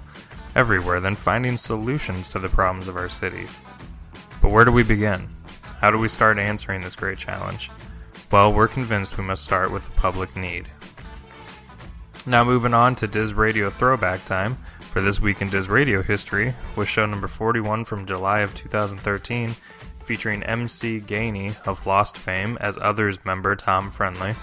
[0.54, 3.58] everywhere than finding solutions to the problems of our cities.
[4.40, 5.30] But where do we begin?
[5.80, 7.72] How do we start answering this great challenge?
[8.30, 10.68] Well, we're convinced we must start with the public need.
[12.26, 16.54] Now, moving on to Diz Radio Throwback Time for this week in Diz Radio history
[16.74, 19.50] was show number 41 from July of 2013,
[20.06, 24.34] featuring MC Gainey of Lost fame as Others member Tom Friendly,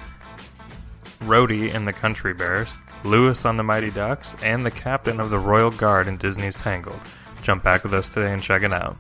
[1.22, 5.40] Rhodey in the Country Bears, Lewis on the Mighty Ducks, and the captain of the
[5.40, 7.02] Royal Guard in Disney's Tangled.
[7.42, 8.96] Jump back with us today and check it out.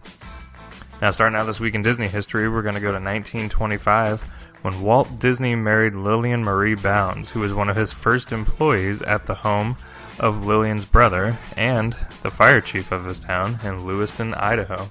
[1.03, 4.81] Now, starting out this week in Disney history, we're going to go to 1925 when
[4.81, 9.35] Walt Disney married Lillian Marie Bounds, who was one of his first employees at the
[9.35, 9.75] home
[10.19, 14.89] of Lillian's brother and the fire chief of his town in Lewiston, Idaho.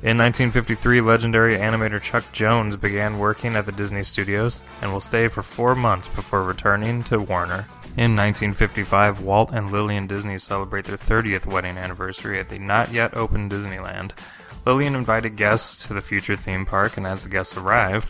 [0.00, 5.26] In 1953, legendary animator Chuck Jones began working at the Disney Studios and will stay
[5.26, 7.66] for four months before returning to Warner.
[7.96, 13.12] In 1955, Walt and Lillian Disney celebrate their 30th wedding anniversary at the not yet
[13.14, 14.12] open Disneyland.
[14.64, 18.08] Lillian invited guests to the future theme park, and as the guests arrived,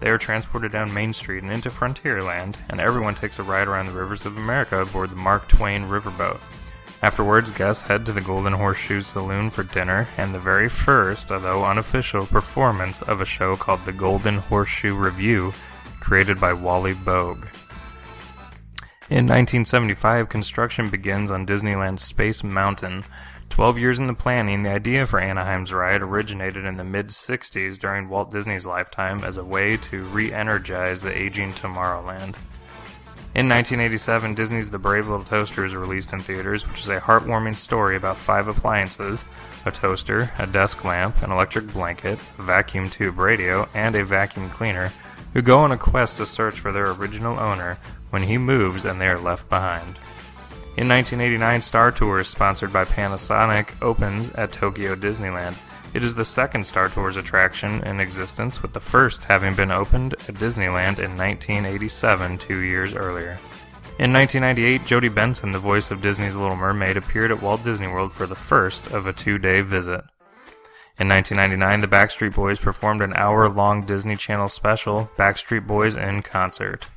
[0.00, 3.86] they are transported down Main Street and into Frontierland, and everyone takes a ride around
[3.86, 6.40] the rivers of America aboard the Mark Twain riverboat.
[7.02, 11.64] Afterwards, guests head to the Golden Horseshoe Saloon for dinner and the very first, although
[11.64, 15.52] unofficial, performance of a show called the Golden Horseshoe Revue,
[16.00, 17.46] created by Wally Boag.
[19.10, 23.04] In 1975, construction begins on Disneyland's Space Mountain,
[23.54, 27.78] 12 years in the planning, the idea for Anaheim's ride originated in the mid 60s
[27.78, 32.34] during Walt Disney's lifetime as a way to re energize the aging Tomorrowland.
[33.32, 37.54] In 1987, Disney's The Brave Little Toaster is released in theaters, which is a heartwarming
[37.54, 39.24] story about five appliances
[39.64, 44.50] a toaster, a desk lamp, an electric blanket, a vacuum tube radio, and a vacuum
[44.50, 44.92] cleaner
[45.32, 47.78] who go on a quest to search for their original owner
[48.10, 49.96] when he moves and they are left behind.
[50.76, 55.56] In 1989, Star Tours, sponsored by Panasonic, opens at Tokyo Disneyland.
[55.94, 60.14] It is the second Star Tours attraction in existence, with the first having been opened
[60.14, 63.38] at Disneyland in 1987, two years earlier.
[64.00, 68.12] In 1998, Jodi Benson, the voice of Disney's Little Mermaid, appeared at Walt Disney World
[68.12, 70.02] for the first of a two day visit.
[70.98, 76.22] In 1999, the Backstreet Boys performed an hour long Disney Channel special, Backstreet Boys in
[76.22, 76.88] Concert.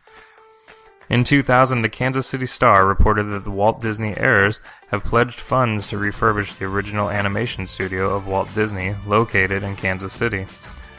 [1.09, 5.87] In 2000, the Kansas City Star reported that the Walt Disney heirs have pledged funds
[5.87, 10.45] to refurbish the original animation studio of Walt Disney, located in Kansas City.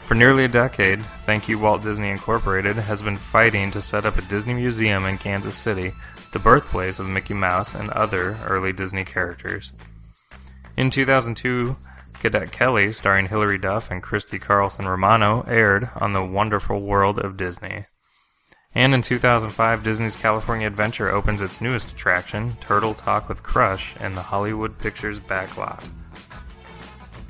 [0.05, 4.17] For nearly a decade, Thank You Walt Disney Incorporated has been fighting to set up
[4.17, 5.91] a Disney museum in Kansas City,
[6.33, 9.73] the birthplace of Mickey Mouse and other early Disney characters.
[10.75, 11.77] In 2002,
[12.15, 17.37] Cadet Kelly, starring Hilary Duff and Christy Carlson Romano, aired on The Wonderful World of
[17.37, 17.83] Disney.
[18.75, 24.13] And in 2005, Disney's California Adventure opens its newest attraction, Turtle Talk with Crush, in
[24.13, 25.89] the Hollywood Pictures backlot.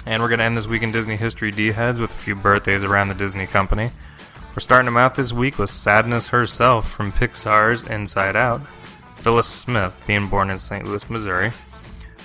[0.05, 2.35] And we're going to end this week in Disney History D Heads with a few
[2.35, 3.91] birthdays around the Disney company.
[4.49, 8.67] We're starting them out this week with Sadness herself from Pixar's Inside Out,
[9.15, 10.85] Phyllis Smith, being born in St.
[10.85, 11.51] Louis, Missouri.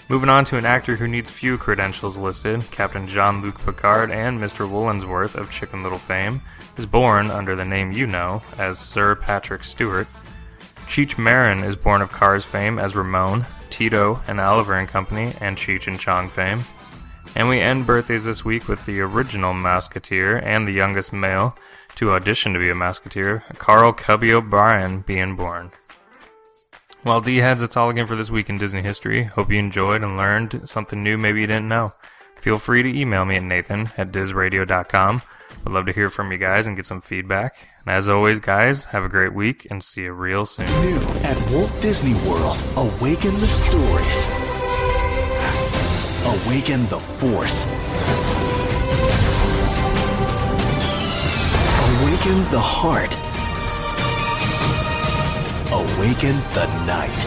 [0.08, 4.40] Moving on to an actor who needs few credentials listed, Captain Jean Luc Picard and
[4.40, 4.68] Mr.
[4.68, 6.42] Woolensworth of Chicken Little fame,
[6.76, 10.06] is born under the name you know as Sir Patrick Stewart.
[10.86, 15.56] Cheech Marin is born of Cars fame as Ramon, Tito and Oliver and Company, and
[15.56, 16.64] Cheech and Chong fame.
[17.34, 21.56] And we end birthdays this week with the original Mouseketeer and the youngest male
[21.96, 25.72] to audition to be a Mouseketeer, Carl Cubby O'Brien, being born.
[27.04, 29.24] Well, D heads, that's all again for this week in Disney history.
[29.24, 31.92] Hope you enjoyed and learned something new maybe you didn't know.
[32.40, 35.22] Feel free to email me at nathan at dizradio.com.
[35.66, 37.56] I'd love to hear from you guys and get some feedback.
[37.86, 40.66] And as always, guys, have a great week and see you real soon.
[40.82, 44.28] New at Walt Disney World, awaken the stories.
[46.26, 47.64] Awaken the force.
[51.94, 53.16] Awaken the heart.
[55.72, 57.20] Awaken the night.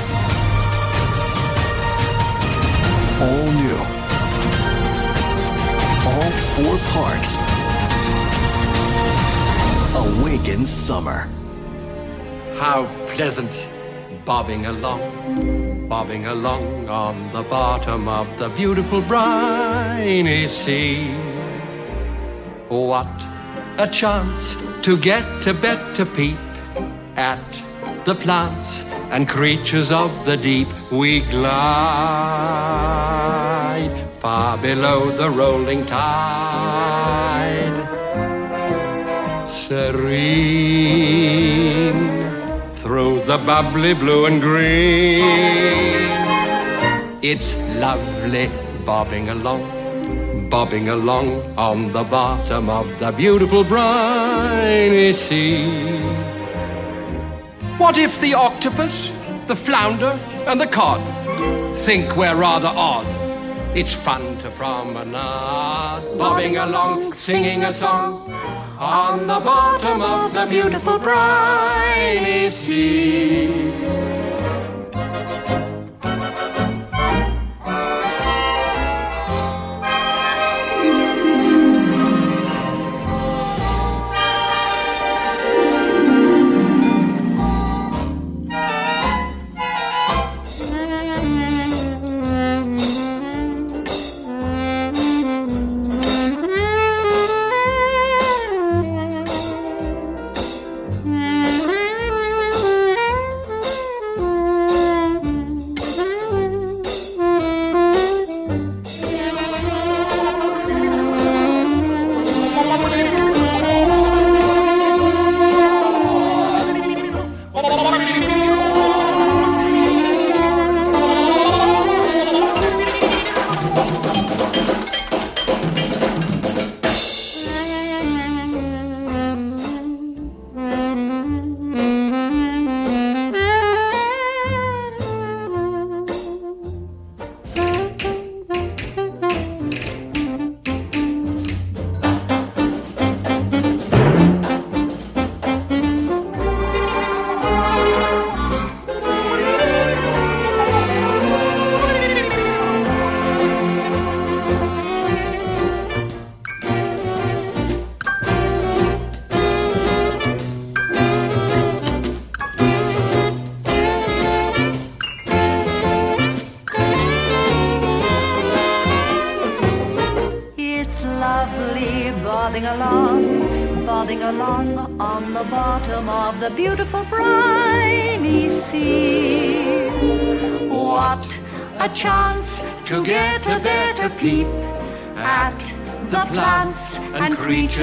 [3.20, 3.78] All new.
[6.08, 7.67] All four parks.
[10.08, 11.28] Awaken summer.
[12.56, 13.68] How pleasant
[14.24, 21.10] bobbing along, bobbing along on the bottom of the beautiful briny sea.
[22.70, 23.12] What
[23.80, 26.40] a chance to get a better peep
[27.18, 27.62] at
[28.06, 30.70] the plants and creatures of the deep.
[30.90, 31.58] We glide
[34.22, 37.97] far below the rolling tide
[39.48, 40.04] serene
[42.74, 45.24] through the bubbly blue and green.
[47.22, 48.52] It's lovely
[48.86, 56.02] bobbing along, bobbing along on the bottom of the beautiful briny sea.
[57.78, 59.12] What if the octopus,
[59.48, 61.02] the flounder, and the cod
[61.78, 63.08] think we're rather odd?
[63.78, 68.32] It's fun promenade, bobbing along, singing a song
[68.80, 73.72] on the bottom of the beautiful briny sea.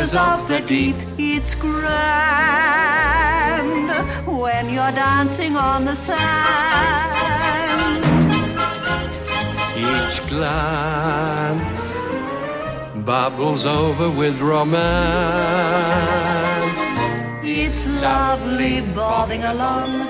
[0.05, 0.97] Creatures of the deep.
[1.19, 3.91] It's grand
[4.27, 7.15] when you're dancing on the sand.
[9.77, 11.81] Each glance
[13.05, 15.43] bubbles over with romance.
[17.43, 20.07] It's lovely bobbing along,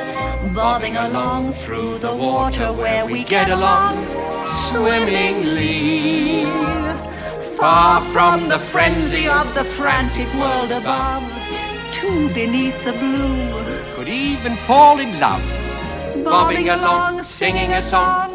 [0.55, 4.07] bobbing along through the water where we get along
[4.47, 6.64] swimmingly.
[7.65, 11.25] Far from the frenzy of the frantic world above,
[11.93, 15.43] to beneath the blue, Could even fall in love.
[16.23, 18.33] bobbing along, singing a song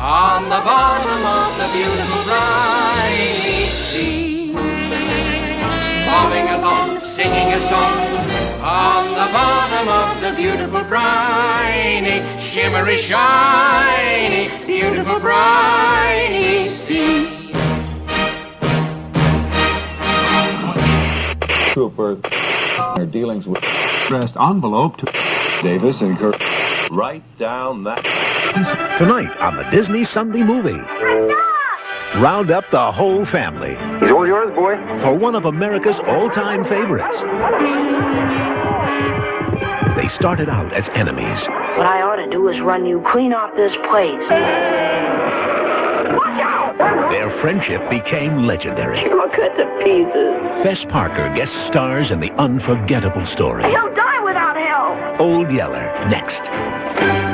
[0.00, 4.52] on the bottom of the beautiful briny sea.
[6.06, 8.00] Bobbing along, singing a song
[8.62, 17.39] on the bottom of the beautiful briny, shimmery, shiny, beautiful briny sea.
[21.80, 22.16] Trooper,
[22.96, 23.56] their dealings with
[24.04, 25.06] addressed envelope to
[25.62, 26.36] Davis and Kirk.
[26.90, 27.96] Write down that.
[28.98, 30.76] Tonight on the Disney Sunday movie.
[32.20, 33.70] Round up the whole family.
[33.98, 34.76] He's all yours, boy.
[35.00, 37.16] For one of America's all-time favorites.
[39.96, 41.40] They started out as enemies.
[41.78, 44.20] What I ought to do is run you clean off this place.
[46.80, 49.00] Their friendship became legendary.
[49.10, 50.64] All kinds of pieces.
[50.64, 53.64] Fess Parker guest stars in the unforgettable story.
[53.64, 55.20] He'll die without help.
[55.20, 57.29] Old Yeller, next.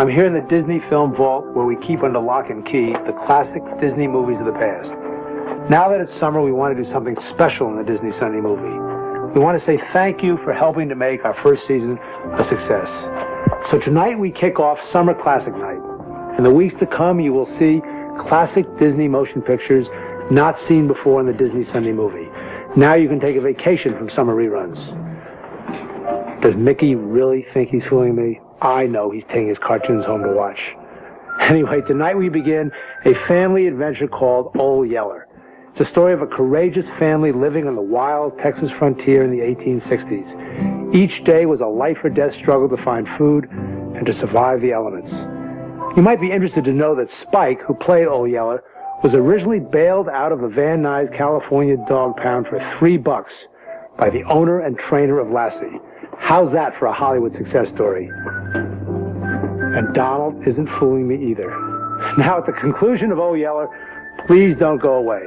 [0.00, 3.12] I'm here in the Disney Film Vault where we keep under lock and key the
[3.26, 4.88] classic Disney movies of the past.
[5.68, 8.72] Now that it's summer, we want to do something special in the Disney Sunday movie.
[9.34, 11.98] We want to say thank you for helping to make our first season
[12.32, 12.88] a success.
[13.70, 15.82] So tonight we kick off Summer Classic Night.
[16.38, 17.82] In the weeks to come, you will see
[18.26, 19.86] classic Disney motion pictures
[20.30, 22.30] not seen before in the Disney Sunday movie.
[22.74, 24.80] Now you can take a vacation from summer reruns.
[26.40, 28.40] Does Mickey really think he's fooling me?
[28.60, 30.60] I know he's taking his cartoons home to watch.
[31.40, 32.70] Anyway, tonight we begin
[33.06, 35.26] a family adventure called Old Yeller.
[35.70, 39.38] It's a story of a courageous family living on the wild Texas frontier in the
[39.38, 40.94] 1860s.
[40.94, 44.72] Each day was a life or death struggle to find food and to survive the
[44.72, 45.10] elements.
[45.96, 48.62] You might be interested to know that Spike, who played Old Yeller,
[49.02, 53.32] was originally bailed out of a Van Nuys California dog pound for three bucks
[53.96, 55.80] by the owner and trainer of Lassie.
[56.18, 58.10] How's that for a Hollywood success story?
[59.76, 61.48] And Donald isn't fooling me either.
[62.18, 63.68] Now, at the conclusion of O Yeller,
[64.26, 65.22] please don't go away.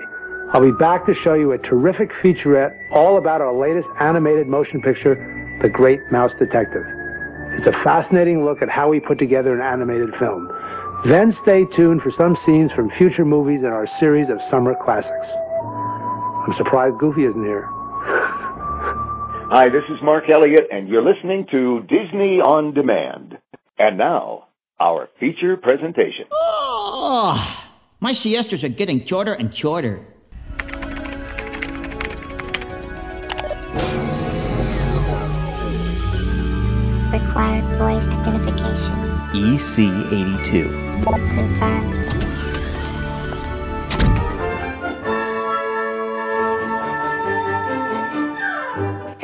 [0.51, 4.81] I'll be back to show you a terrific featurette all about our latest animated motion
[4.81, 5.15] picture,
[5.61, 6.83] The Great Mouse Detective.
[7.57, 10.51] It's a fascinating look at how we put together an animated film.
[11.05, 15.27] Then stay tuned for some scenes from future movies in our series of summer classics.
[16.45, 17.67] I'm surprised Goofy isn't here.
[19.51, 23.32] Hi, this is Mark Elliott, and you're listening to Disney on Demand.
[23.77, 24.47] And now,
[24.79, 26.25] our feature presentation.
[26.31, 27.65] Oh,
[27.99, 30.05] my siestas are getting shorter and shorter.
[37.11, 38.95] Required voice identification.
[39.33, 41.03] EC82.
[41.33, 42.12] Confirmed.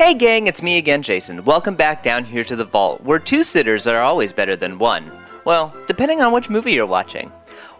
[0.00, 1.44] Hey gang, it's me again, Jason.
[1.44, 5.12] Welcome back down here to the vault, where two sitters are always better than one.
[5.44, 7.30] Well, depending on which movie you're watching.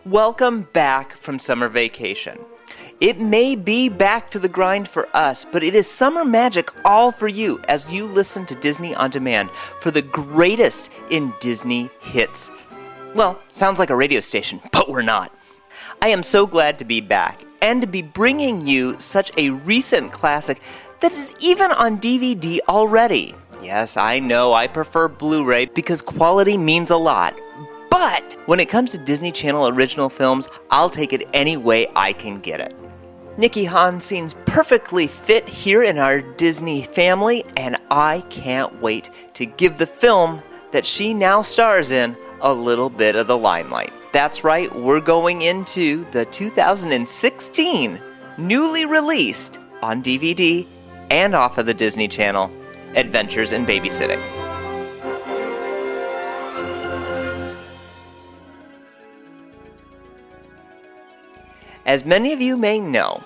[0.05, 2.39] Welcome back from summer vacation.
[3.01, 7.11] It may be back to the grind for us, but it is summer magic all
[7.11, 9.49] for you as you listen to Disney On Demand
[9.81, 12.51] for the greatest in Disney hits.
[13.15, 15.35] Well, sounds like a radio station, but we're not.
[16.03, 20.13] I am so glad to be back and to be bringing you such a recent
[20.13, 20.61] classic
[21.01, 23.35] that is even on DVD already.
[23.63, 27.39] Yes, I know I prefer Blu ray because quality means a lot.
[27.91, 32.13] But when it comes to Disney Channel original films, I'll take it any way I
[32.13, 32.75] can get it.
[33.37, 39.47] Nikki Hahn seems perfectly fit here in our Disney family, and I can't wait to
[39.47, 40.43] give the film
[40.73, 43.93] that she now stars in a little bit of the limelight.
[44.13, 48.01] That's right, we're going into the 2016
[48.39, 50.67] newly released on DVD
[51.11, 52.51] and off of the Disney Channel
[52.95, 54.21] Adventures in Babysitting.
[61.87, 63.23] As many of you may know,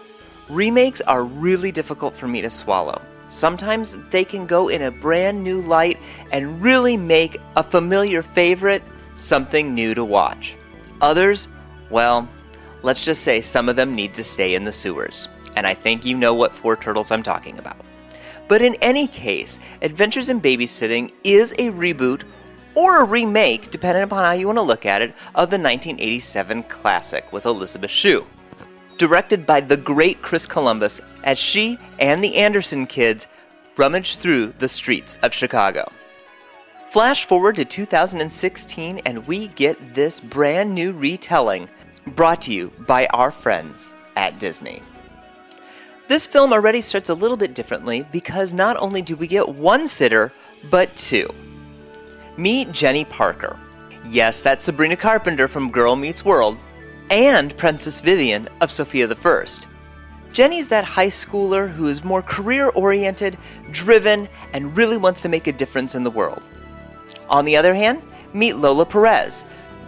[0.48, 3.00] remakes are really difficult for me to swallow.
[3.28, 5.98] Sometimes they can go in a brand new light
[6.32, 8.82] and really make a familiar favorite
[9.16, 10.54] something new to watch.
[11.00, 11.48] Others,
[11.90, 12.28] well,
[12.82, 16.04] let's just say some of them need to stay in the sewers and I think
[16.04, 17.76] you know what Four Turtles I'm talking about.
[18.48, 22.22] But in any case, Adventures in Babysitting is a reboot
[22.74, 26.64] or a remake, depending upon how you want to look at it, of the 1987
[26.64, 28.26] classic with Elizabeth Shue.
[28.98, 33.26] Directed by the great Chris Columbus, as she and the Anderson kids
[33.76, 35.90] rummage through the streets of Chicago.
[36.90, 41.68] Flash forward to 2016, and we get this brand new retelling
[42.06, 44.80] brought to you by our friends at Disney.
[46.06, 49.88] This film already starts a little bit differently because not only do we get one
[49.88, 50.32] sitter,
[50.70, 51.28] but two.
[52.36, 53.58] Meet Jenny Parker.
[54.06, 56.58] Yes, that's Sabrina Carpenter from Girl Meets World,
[57.10, 59.66] and Princess Vivian of Sofia the First.
[60.34, 63.38] Jenny's that high schooler who is more career oriented,
[63.70, 66.42] driven, and really wants to make a difference in the world.
[67.30, 68.02] On the other hand,
[68.34, 69.46] meet Lola Perez.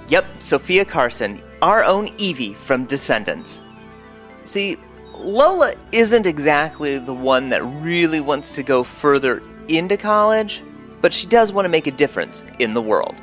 [0.09, 3.61] Yep, Sofia Carson, our own Evie from Descendants.
[4.45, 4.77] See,
[5.19, 10.62] Lola isn't exactly the one that really wants to go further into college,
[11.01, 13.14] but she does want to make a difference in the world.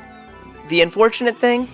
[0.70, 1.70] The unfortunate thing?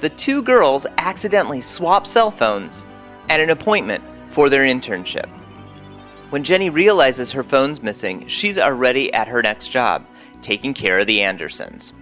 [0.00, 2.86] The two girls accidentally swap cell phones
[3.28, 5.28] at an appointment for their internship.
[6.30, 10.06] When Jenny realizes her phone's missing, she's already at her next job,
[10.40, 11.92] taking care of the Andersons.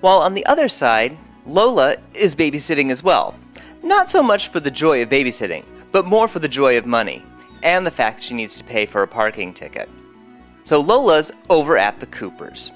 [0.00, 3.34] While on the other side, Lola is babysitting as well.
[3.82, 7.24] Not so much for the joy of babysitting, but more for the joy of money,
[7.62, 9.88] and the fact she needs to pay for a parking ticket.
[10.62, 12.70] So Lola's over at the Coopers.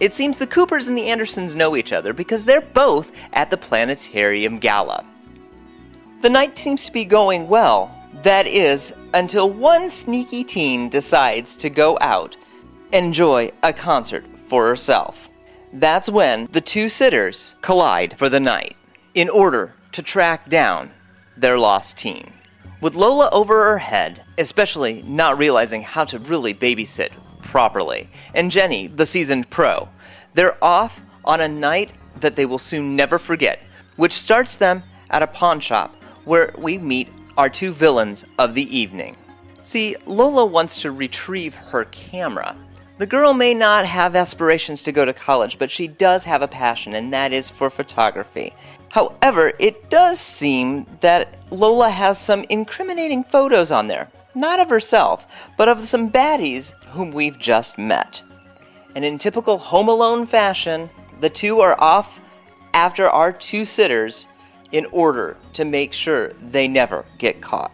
[0.00, 3.56] It seems the Coopers and the Andersons know each other because they're both at the
[3.56, 5.04] Planetarium Gala.
[6.22, 11.70] The night seems to be going well, that is, until one sneaky teen decides to
[11.70, 12.36] go out
[12.92, 15.30] enjoy a concert for herself.
[15.72, 18.76] That's when the two sitters collide for the night
[19.14, 20.90] in order to track down
[21.36, 22.32] their lost teen.
[22.80, 27.10] With Lola over her head, especially not realizing how to really babysit
[27.40, 29.88] properly, and Jenny, the seasoned pro,
[30.34, 33.60] they're off on a night that they will soon never forget,
[33.96, 38.76] which starts them at a pawn shop where we meet our two villains of the
[38.76, 39.16] evening.
[39.62, 42.56] See, Lola wants to retrieve her camera.
[42.98, 46.48] The girl may not have aspirations to go to college, but she does have a
[46.48, 48.54] passion, and that is for photography.
[48.92, 54.10] However, it does seem that Lola has some incriminating photos on there.
[54.34, 55.26] Not of herself,
[55.56, 58.20] but of some baddies whom we've just met.
[58.94, 60.90] And in typical Home Alone fashion,
[61.22, 62.20] the two are off
[62.74, 64.26] after our two sitters
[64.72, 67.72] in order to make sure they never get caught.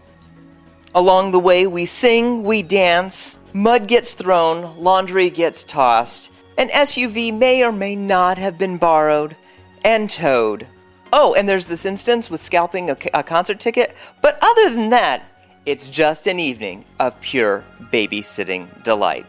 [0.94, 7.36] Along the way, we sing, we dance, mud gets thrown, laundry gets tossed, an SUV
[7.36, 9.36] may or may not have been borrowed
[9.84, 10.68] and towed
[11.12, 15.22] Oh, and there's this instance with scalping a, a concert ticket, but other than that,
[15.64, 19.26] it's just an evening of pure babysitting delight.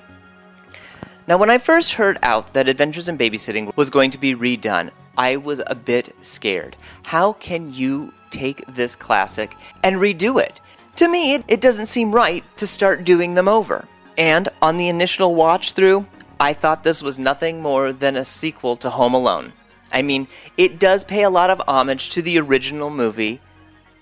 [1.28, 4.92] Now, when I first heard out that Adventures in Babysitting was going to be redone,
[5.18, 6.76] I was a bit scared.
[7.04, 10.60] How can you take this classic and redo it?
[10.96, 13.88] To me, it, it doesn't seem right to start doing them over.
[14.18, 16.06] And on the initial watch through,
[16.40, 19.54] I thought this was nothing more than a sequel to Home Alone.
[19.92, 20.28] I mean,
[20.58, 23.42] it does pay a lot of homage to the original movie,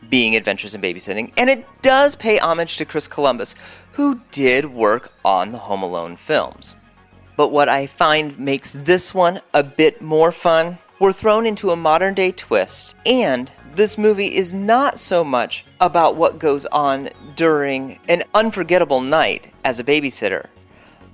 [0.10, 3.56] being Adventures in Babysitting, and it does pay homage to Chris Columbus,
[3.94, 6.76] who did work on the Home Alone films.
[7.36, 11.76] But what I find makes this one a bit more fun, we're thrown into a
[11.76, 18.00] modern day twist, and this movie is not so much about what goes on during
[18.10, 20.48] an unforgettable night as a babysitter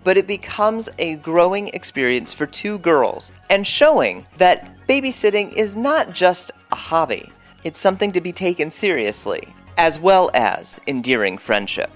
[0.03, 6.13] but it becomes a growing experience for two girls and showing that babysitting is not
[6.13, 7.31] just a hobby,
[7.63, 9.47] it's something to be taken seriously,
[9.77, 11.91] as well as endearing friendship.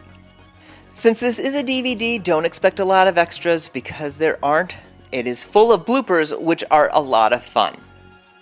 [0.94, 4.76] Since this is a DVD, don't expect a lot of extras because there aren't.
[5.12, 7.78] It is full of bloopers, which are a lot of fun.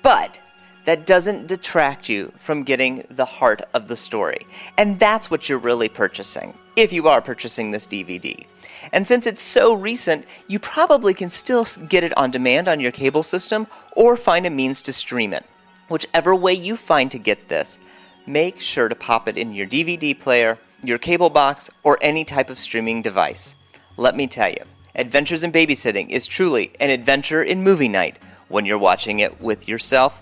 [0.01, 0.37] But
[0.85, 4.45] that doesn't detract you from getting the heart of the story.
[4.77, 8.45] And that's what you're really purchasing, if you are purchasing this DVD.
[8.91, 12.91] And since it's so recent, you probably can still get it on demand on your
[12.91, 15.45] cable system or find a means to stream it.
[15.87, 17.77] Whichever way you find to get this,
[18.25, 22.49] make sure to pop it in your DVD player, your cable box, or any type
[22.49, 23.55] of streaming device.
[23.97, 24.63] Let me tell you,
[24.95, 28.17] Adventures in Babysitting is truly an adventure in movie night
[28.47, 30.21] when you're watching it with yourself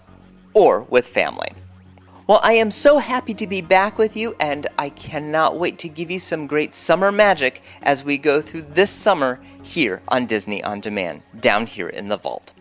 [0.53, 1.53] or with family.
[2.33, 5.87] Well, I am so happy to be back with you, and I cannot wait to
[5.87, 10.63] give you some great summer magic as we go through this summer here on Disney
[10.63, 12.51] On Demand, down here in the vault.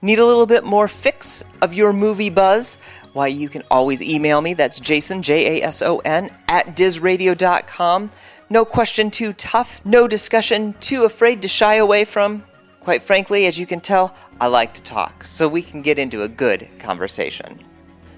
[0.00, 2.78] Need a little bit more fix of your movie buzz?
[3.12, 4.54] Why, you can always email me.
[4.54, 8.10] That's Jason, J A S O N, at DizRadio.com.
[8.50, 12.42] No question too tough, no discussion too afraid to shy away from.
[12.80, 16.24] Quite frankly, as you can tell, I like to talk, so we can get into
[16.24, 17.64] a good conversation.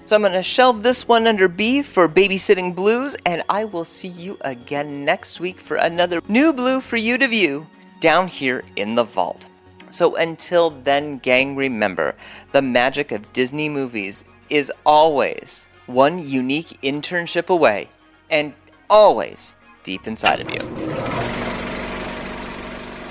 [0.05, 3.83] So I'm going to shelve this one under B for Babysitting Blues, and I will
[3.83, 7.65] see you again next week for another new blue for you to view
[7.99, 9.47] down here in the vault.
[9.89, 12.13] So until then, gang, remember
[12.51, 17.89] the magic of Disney movies is always one unique internship away
[18.29, 18.53] and
[18.87, 20.59] always deep inside of you.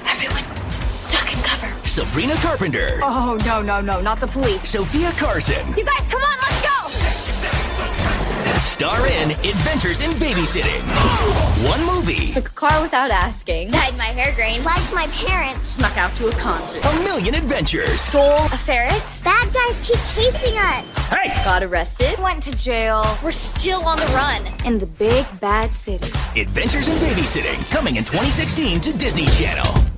[0.07, 0.45] Everyone,
[1.11, 1.75] duck and cover.
[1.85, 3.01] Sabrina Carpenter.
[3.03, 4.63] Oh, no, no, no, not the police.
[4.69, 5.67] Sofia Carson.
[5.77, 6.84] You guys, come on, let's go!
[8.65, 10.81] Star in Adventures in Babysitting.
[11.69, 12.33] One movie.
[12.33, 13.69] Took a car without asking.
[13.71, 14.65] Dyed my hair green.
[14.65, 15.69] Liked my parents.
[15.69, 16.83] Snuck out to a concert.
[16.85, 18.01] A million adventures.
[18.01, 19.23] Stole a ferret.
[19.23, 20.97] Bad guys keep chasing us.
[21.09, 21.29] Hey!
[21.45, 22.19] Got arrested.
[22.19, 23.05] Went to jail.
[23.23, 24.43] We're still on the run.
[24.65, 26.11] In the big bad city.
[26.41, 27.71] Adventures in Babysitting.
[27.71, 29.94] Coming in 2016 to Disney Channel.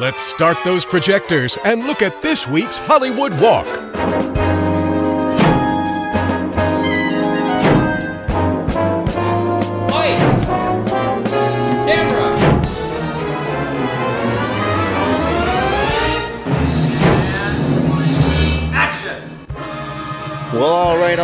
[0.00, 3.97] Let's start those projectors and look at this week's Hollywood Walk.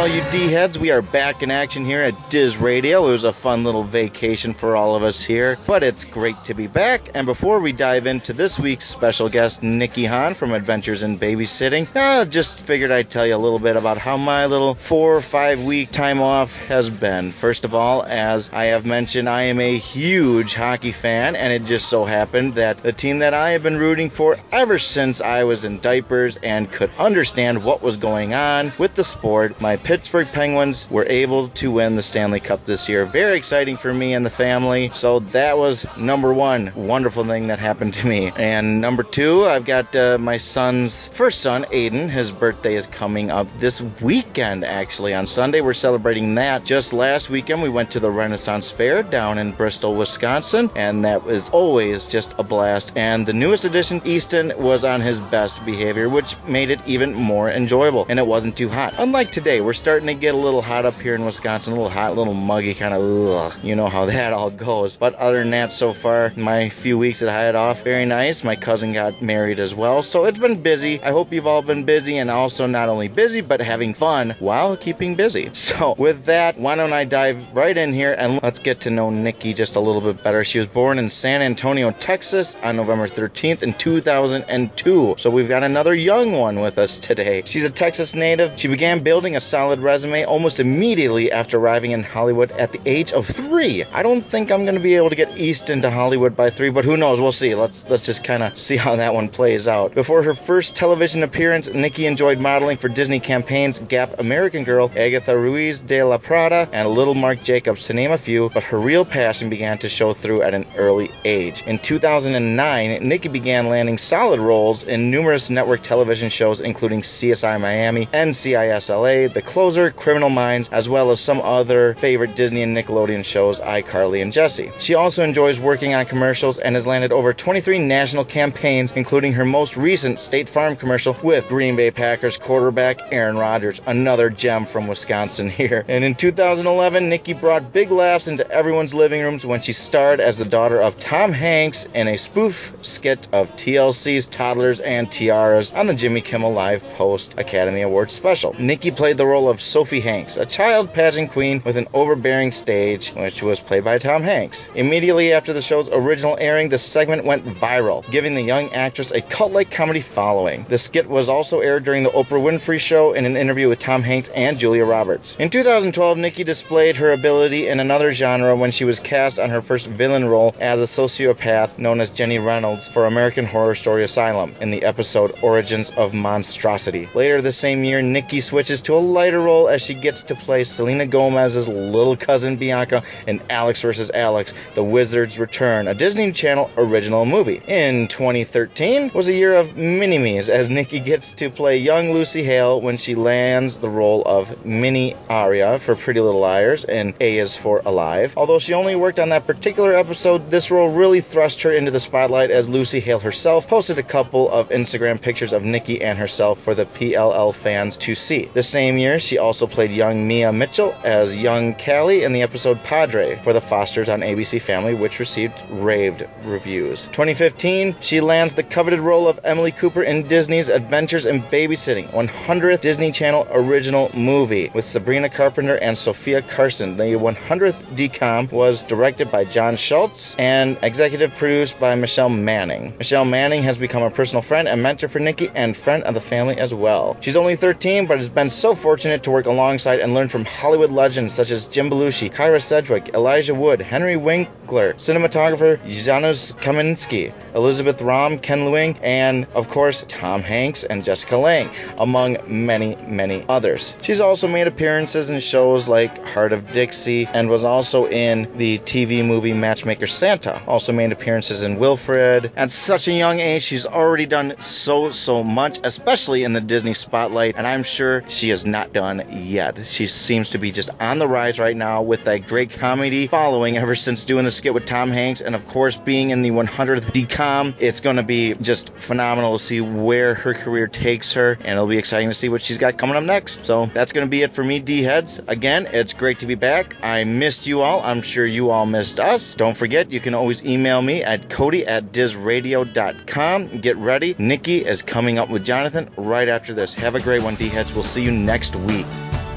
[0.05, 3.09] All you D heads, we are back in action here at Diz Radio.
[3.09, 6.53] It was a fun little vacation for all of us here, but it's great to
[6.53, 7.13] be back.
[7.15, 11.89] And before we dive into this week's special guest, Nikki Hahn from Adventures in Babysitting,
[11.97, 15.23] I just figured I'd tell you a little bit about how my little four or
[15.23, 17.33] five week time off has been.
[17.33, 21.65] First of all, as I have mentioned, I am a huge hockey fan, and it
[21.65, 25.45] just so happened that the team that I have been rooting for ever since I
[25.45, 30.27] was in diapers and could understand what was going on with the sport, my Pittsburgh
[30.33, 33.07] Penguins were able to win the Stanley Cup this year.
[33.07, 34.91] Very exciting for me and the family.
[34.93, 38.33] So that was number one wonderful thing that happened to me.
[38.35, 42.09] And number two, I've got uh, my son's first son, Aiden.
[42.09, 45.61] His birthday is coming up this weekend, actually, on Sunday.
[45.61, 46.65] We're celebrating that.
[46.65, 51.23] Just last weekend, we went to the Renaissance Fair down in Bristol, Wisconsin, and that
[51.23, 52.91] was always just a blast.
[52.97, 57.49] And the newest addition, Easton, was on his best behavior, which made it even more
[57.49, 58.07] enjoyable.
[58.09, 58.95] And it wasn't too hot.
[58.99, 61.91] Unlike today, we're starting to get a little hot up here in Wisconsin, a little
[61.91, 64.97] hot, a little muggy, kind of, you know how that all goes.
[64.97, 68.43] But other than that, so far, my few weeks at Hyatt off, very nice.
[68.45, 71.03] My cousin got married as well, so it's been busy.
[71.03, 74.75] I hope you've all been busy and also not only busy, but having fun while
[74.75, 75.51] keeping busy.
[75.75, 79.11] So, with that, why don't I dive right in here and let's get to know
[79.11, 80.45] Nikki just a little bit better.
[80.45, 85.17] She was born in San Antonio, Texas on November 13th in 2002.
[85.19, 87.43] So, we've got another young one with us today.
[87.45, 88.53] She's a Texas native.
[88.57, 93.13] She began building a solid resume almost immediately after arriving in Hollywood at the age
[93.13, 93.85] of three.
[93.85, 96.71] I don't think I'm going to be able to get East into Hollywood by three,
[96.71, 97.21] but who knows?
[97.21, 97.55] We'll see.
[97.55, 99.95] Let's let's just kind of see how that one plays out.
[99.95, 105.37] Before her first television appearance, Nikki enjoyed modeling for Disney campaigns Gap American Girl, Agatha
[105.37, 109.05] Ruiz de la Prada, and Little Marc Jacobs, to name a few, but her real
[109.05, 111.63] passion began to show through at an early age.
[111.63, 118.07] In 2009, Nikki began landing solid roles in numerous network television shows, including CSI Miami,
[118.07, 123.25] NCIS LA, The Closer, Criminal Minds, as well as some other favorite Disney and Nickelodeon
[123.25, 124.71] shows, iCarly and Jessie.
[124.79, 129.47] She also enjoys working on commercials and has landed over 23 national campaigns, including her
[129.47, 134.87] most recent State Farm commercial with Green Bay Packers quarterback Aaron Rodgers, another gem from
[134.87, 135.83] Wisconsin here.
[135.89, 140.37] And in 2011, Nikki brought big laughs into everyone's living rooms when she starred as
[140.37, 145.87] the daughter of Tom Hanks in a spoof skit of TLC's Toddlers and Tiaras on
[145.87, 148.55] the Jimmy Kimmel Live Post Academy Awards special.
[148.59, 153.11] Nikki played the role of Sophie Hanks, a child pageant queen with an overbearing stage,
[153.11, 154.71] which was played by Tom Hanks.
[154.75, 159.21] Immediately after the show's original airing, the segment went viral, giving the young actress a
[159.21, 160.67] cult-like comedy following.
[160.69, 164.03] The skit was also aired during the Oprah Winfrey Show in an interview with Tom
[164.03, 165.37] Hanks and Julia Roberts.
[165.39, 169.63] In 2012, Nikki displayed her ability in another genre when she was cast on her
[169.63, 174.55] first villain role as a sociopath known as Jenny Reynolds for American Horror Story Asylum
[174.61, 177.09] in the episode Origins of Monstrosity.
[177.15, 180.65] Later the same year, Nikki switches to a lighter role as she gets to play
[180.65, 184.11] Selena Gomez's little cousin Bianca in Alex vs.
[184.11, 187.63] Alex, The Wizard's Return, a Disney Channel original movie.
[187.67, 192.81] In 2013 was a year of mini-me's as Nikki gets to play young Lucy Hale
[192.81, 197.57] when she lands the role of Minnie Aria for Pretty Little Liars and A is
[197.57, 198.35] for Alive.
[198.37, 202.01] Although she only worked on that particular episode, this role really thrust her into the
[202.01, 206.61] spotlight as Lucy Hale herself posted a couple of Instagram pictures of Nikki and herself
[206.61, 208.51] for the PLL fans to see.
[208.53, 212.83] The same year, she also played young Mia Mitchell as young Callie in the episode
[212.83, 217.07] Padre for the Fosters on ABC Family, which received raved reviews.
[217.07, 222.81] 2015, she lands the coveted role of Emily Cooper in Disney's Adventures in Babysitting, 100th
[222.81, 226.97] Disney Channel original movie with Sabrina Carpenter and Sofia Carson.
[226.97, 232.95] The 100th DCOM was directed by John Schultz and executive produced by Michelle Manning.
[232.99, 236.21] Michelle Manning has become a personal friend and mentor for Nikki and friend of the
[236.21, 237.17] family as well.
[237.21, 240.93] She's only 13, but has been so fortunate to work alongside and learn from Hollywood
[240.93, 247.99] legends such as Jim Belushi, Kyra Sedgwick, Elijah Wood, Henry Winkler, cinematographer Janusz Kaminski, Elizabeth
[247.99, 253.97] Röhm, Ken Lewing, and of course Tom Hanks and Jessica Lange, among many, many others.
[254.03, 258.79] She's also made appearances in shows like Hart of Dixie and was also in the
[258.79, 260.63] TV movie Matchmaker Santa.
[260.67, 262.51] Also made appearances in Wilfred.
[262.57, 266.95] At such a young age, she's already done so, so much, especially in the Disney
[266.95, 269.87] spotlight, and I'm sure she is not done yet.
[269.87, 273.77] She seems to be just on the rise right now with that great comedy following
[273.77, 277.13] ever since doing the skit with Tom Hanks, and of course, being in the 100th
[277.13, 277.75] DCOM.
[277.79, 281.87] It's going to be just phenomenal to see where her career takes her, and it'll
[281.87, 283.65] be exciting to see what she's got coming up next.
[283.67, 285.41] So that's going to be it for me, D heads.
[285.47, 286.97] Again, it's great to be back.
[287.03, 288.01] I missed you all.
[288.03, 289.55] I'm sure you all missed us.
[289.55, 293.69] Don't forget, you can always email me at Cody at DizRadio.com.
[293.81, 294.35] Get ready.
[294.39, 296.95] Nikki is coming up with Jonathan right after this.
[296.95, 297.93] Have a great one, D heads.
[297.95, 298.94] We'll see you next week.
[299.03, 299.54] To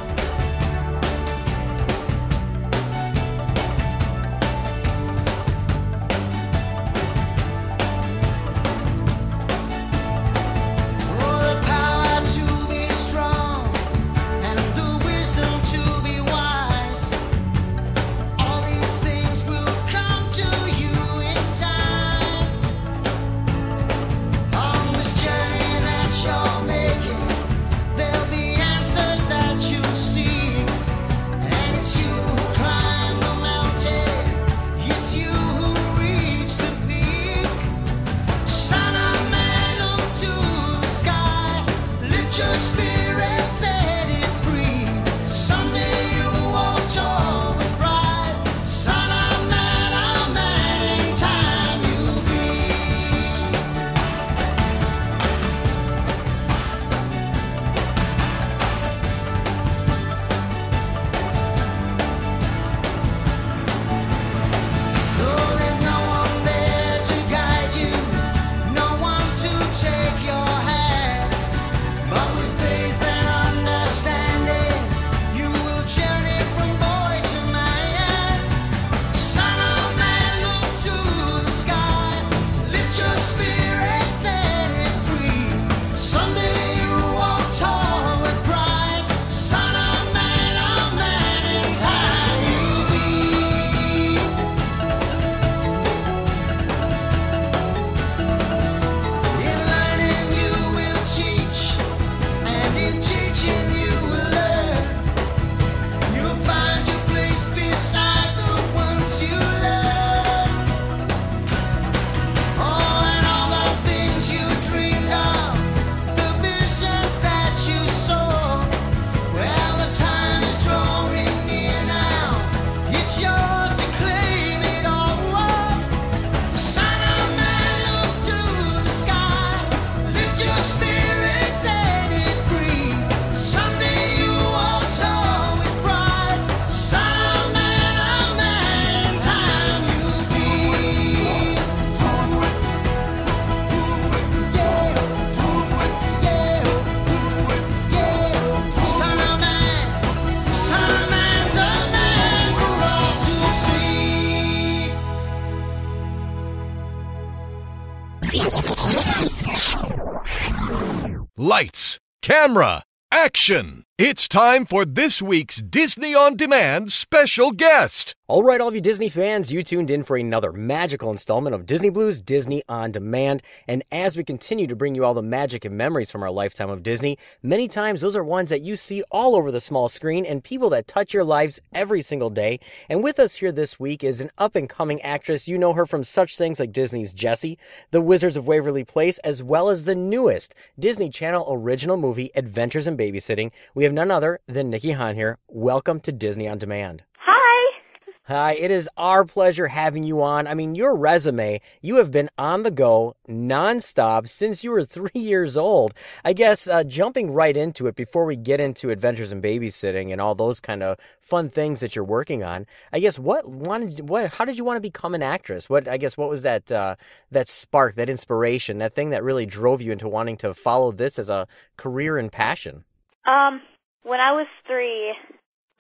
[162.38, 163.87] camera, action!
[164.00, 168.14] It's time for this week's Disney On Demand special guest.
[168.30, 171.66] All right, all of you Disney fans, you tuned in for another magical installment of
[171.66, 173.42] Disney Blu's Disney on Demand.
[173.70, 176.70] And as we continue to bring you all the magic and memories from our lifetime
[176.70, 180.26] of Disney, many times those are ones that you see all over the small screen
[180.26, 182.60] and people that touch your lives every single day.
[182.90, 185.48] And with us here this week is an up and coming actress.
[185.48, 187.58] You know her from such things like Disney's Jessie,
[187.92, 192.88] The Wizards of Waverly Place, as well as the newest Disney Channel original movie, Adventures
[192.88, 193.52] in Babysitting.
[193.74, 195.38] We have none other than Nikki Hahn here.
[195.48, 197.04] Welcome to Disney on Demand.
[197.20, 197.80] Hi.
[198.24, 200.46] Hi, it is our pleasure having you on.
[200.46, 205.10] I mean, your resume, you have been on the go nonstop since you were three
[205.14, 205.94] years old.
[206.26, 210.20] I guess uh, jumping right into it before we get into adventures in babysitting and
[210.20, 212.66] all those kind of fun things that you're working on.
[212.92, 215.70] I guess what wanted, what, how did you want to become an actress?
[215.70, 216.98] What, I guess, what was that, uh,
[217.32, 221.18] that spark, that inspiration, that thing that really drove you into wanting to follow this
[221.18, 222.84] as a career and passion?
[223.28, 223.62] Um,
[224.08, 225.12] when I was three,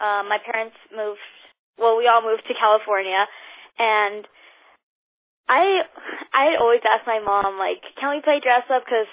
[0.03, 1.23] uh, my parents moved
[1.77, 3.21] well, we all moved to California,
[3.77, 4.25] and
[5.47, 5.85] I
[6.33, 8.83] I always asked my mom like, can we play dress up?
[8.83, 9.07] Because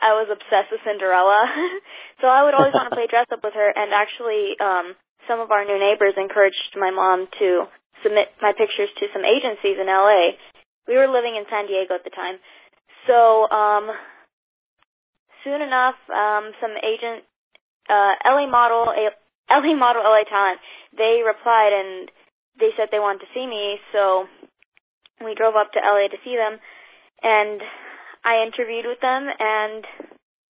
[0.00, 1.38] I was obsessed with Cinderella,
[2.20, 3.68] so I would always want to play dress up with her.
[3.68, 4.96] And actually, um,
[5.28, 7.68] some of our new neighbors encouraged my mom to
[8.02, 10.40] submit my pictures to some agencies in LA.
[10.88, 12.40] We were living in San Diego at the time,
[13.06, 13.92] so um,
[15.44, 17.28] soon enough, um, some agent,
[17.90, 18.94] uh, LA model,
[19.50, 20.60] LA model, LA talent
[20.96, 22.10] they replied and
[22.58, 24.26] they said they wanted to see me, so
[25.22, 26.58] we drove up to LA to see them
[27.22, 27.60] and
[28.24, 29.84] I interviewed with them and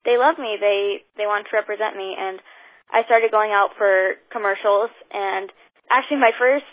[0.05, 0.57] they loved me.
[0.59, 2.39] They they wanted to represent me and
[2.89, 5.51] I started going out for commercials and
[5.91, 6.69] actually my first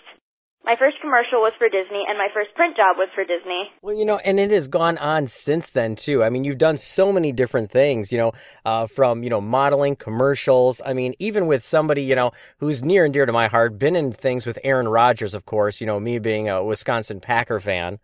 [0.67, 3.71] my first commercial was for Disney, and my first print job was for Disney.
[3.83, 6.25] Well, you know, and it has gone on since then too.
[6.25, 8.11] I mean, you've done so many different things.
[8.11, 8.33] You know,
[8.65, 10.83] uh, from you know modeling, commercials.
[10.85, 13.95] I mean, even with somebody you know who's near and dear to my heart, been
[13.95, 15.81] in things with Aaron Rodgers, of course.
[15.81, 18.01] You know, me being a Wisconsin Packer fan.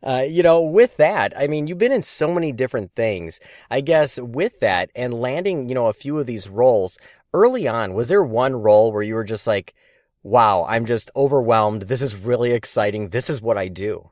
[0.00, 3.40] Uh, you know, with that, I mean, you've been in so many different things.
[3.68, 6.98] I guess with that and landing, you know, a few of these roles
[7.34, 9.74] early on, was there one role where you were just like,
[10.22, 11.82] wow, I'm just overwhelmed.
[11.82, 13.10] This is really exciting.
[13.10, 14.10] This is what I do?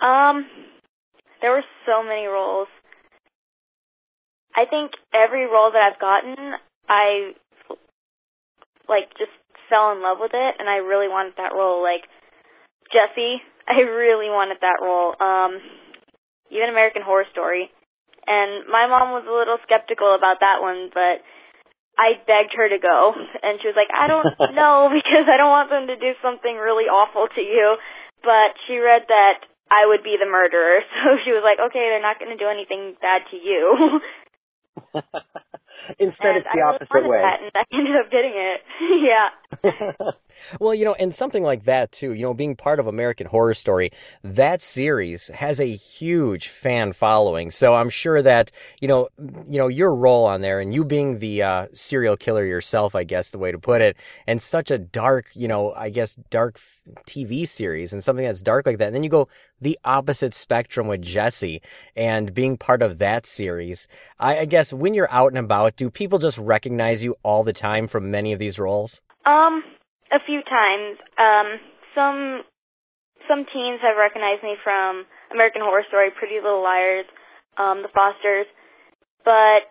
[0.00, 0.46] Um,
[1.40, 2.68] there were so many roles.
[4.56, 6.36] I think every role that I've gotten,
[6.88, 7.32] I
[8.88, 9.32] like just
[9.68, 11.82] fell in love with it, and I really wanted that role.
[11.82, 12.06] Like
[12.92, 15.14] Jessie, I really wanted that role.
[15.18, 15.60] Um,
[16.50, 17.70] even American Horror Story,
[18.26, 21.24] and my mom was a little skeptical about that one, but
[21.94, 24.26] I begged her to go, and she was like, I don't
[24.58, 27.76] know because I don't want them to do something really awful to you.
[28.22, 32.02] But she read that I would be the murderer, so she was like, okay, they're
[32.02, 34.00] not going to do anything bad to you.
[35.98, 37.22] Instead, and it's the I opposite really way.
[37.22, 38.60] That, and I ended up getting it.
[39.04, 40.10] yeah.
[40.60, 43.54] well, you know, and something like that too, you know, being part of American Horror
[43.54, 43.90] Story,
[44.22, 47.50] that series has a huge fan following.
[47.50, 51.18] So I'm sure that, you know, you know, your role on there and you being
[51.18, 54.78] the uh, serial killer yourself, I guess the way to put it, and such a
[54.78, 56.58] dark, you know, I guess dark
[57.06, 58.86] TV series and something that's dark like that.
[58.86, 59.28] And then you go
[59.60, 61.62] the opposite spectrum with Jessie,
[61.96, 63.88] and being part of that series.
[64.20, 67.52] I, I guess when you're out and about, do people just recognize you all the
[67.52, 69.00] time from many of these roles?
[69.26, 69.62] Um,
[70.12, 70.98] a few times.
[71.18, 71.60] Um,
[71.94, 72.42] some
[73.28, 77.08] some teens have recognized me from American Horror Story, Pretty Little Liars,
[77.56, 78.44] um, The Fosters,
[79.24, 79.64] but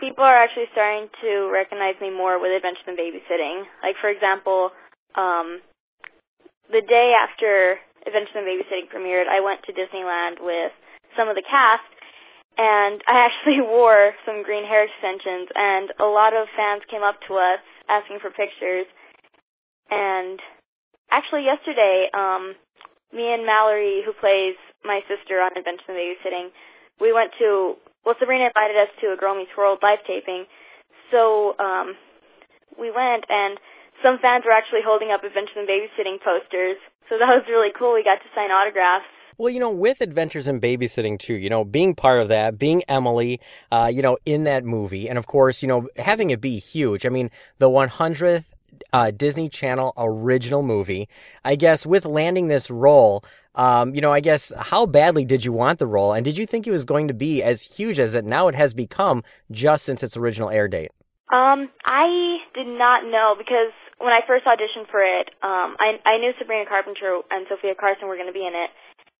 [0.00, 3.68] people are actually starting to recognize me more with Adventures in Babysitting.
[3.84, 4.72] Like for example,
[5.14, 5.60] um,
[6.72, 7.76] the day after
[8.08, 10.72] Adventures in Babysitting premiered, I went to Disneyland with
[11.14, 11.84] some of the cast,
[12.58, 17.20] and I actually wore some green hair extensions, and a lot of fans came up
[17.28, 18.86] to us asking for pictures.
[19.90, 20.40] And
[21.10, 22.56] actually, yesterday, um,
[23.12, 26.48] me and Mallory, who plays my sister on Adventures in Babysitting,
[27.00, 30.50] we went to well, Sabrina invited us to a Girl Meets World live taping,
[31.14, 31.94] so um,
[32.74, 33.62] we went and
[34.02, 36.82] some fans were actually holding up Adventures in Babysitting posters.
[37.06, 37.94] So that was really cool.
[37.94, 39.06] We got to sign autographs.
[39.42, 42.84] Well, you know, with Adventures in Babysitting too, you know, being part of that, being
[42.84, 43.40] Emily,
[43.72, 47.04] uh, you know, in that movie, and of course, you know, having it be huge.
[47.04, 47.28] I mean,
[47.58, 48.44] the 100th
[48.92, 51.08] uh, Disney Channel original movie.
[51.44, 53.24] I guess with landing this role,
[53.56, 56.46] um, you know, I guess how badly did you want the role, and did you
[56.46, 59.84] think it was going to be as huge as it now it has become just
[59.84, 60.92] since its original air date?
[61.32, 66.18] Um, I did not know because when I first auditioned for it, um, I I
[66.18, 68.70] knew Sabrina Carpenter and Sofia Carson were going to be in it,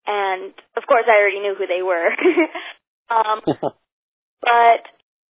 [0.07, 2.11] and of course I already knew who they were.
[3.15, 3.41] um,
[4.41, 4.83] but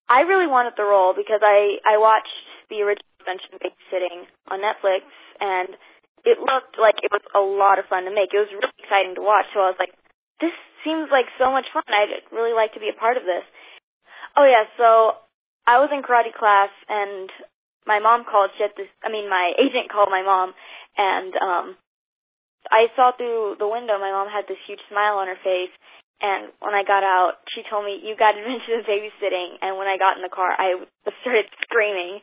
[0.09, 2.33] I really wanted the role because I I watched
[2.69, 5.05] the original in Babysitting on Netflix
[5.39, 5.69] and
[6.25, 8.33] it looked like it was a lot of fun to make.
[8.33, 9.49] It was really exciting to watch.
[9.53, 9.93] So I was like,
[10.37, 10.53] this
[10.85, 11.85] seems like so much fun.
[11.89, 13.45] I'd really like to be a part of this.
[14.37, 15.17] Oh yeah, so
[15.65, 17.29] I was in karate class and
[17.85, 18.53] my mom called.
[18.57, 18.89] She had this.
[19.01, 20.53] I mean, my agent called my mom,
[20.97, 21.65] and um,
[22.69, 23.97] I saw through the window.
[23.97, 25.73] My mom had this huge smile on her face,
[26.21, 29.87] and when I got out, she told me, "You got adventures in babysitting." And when
[29.87, 30.77] I got in the car, I
[31.21, 32.21] started screaming.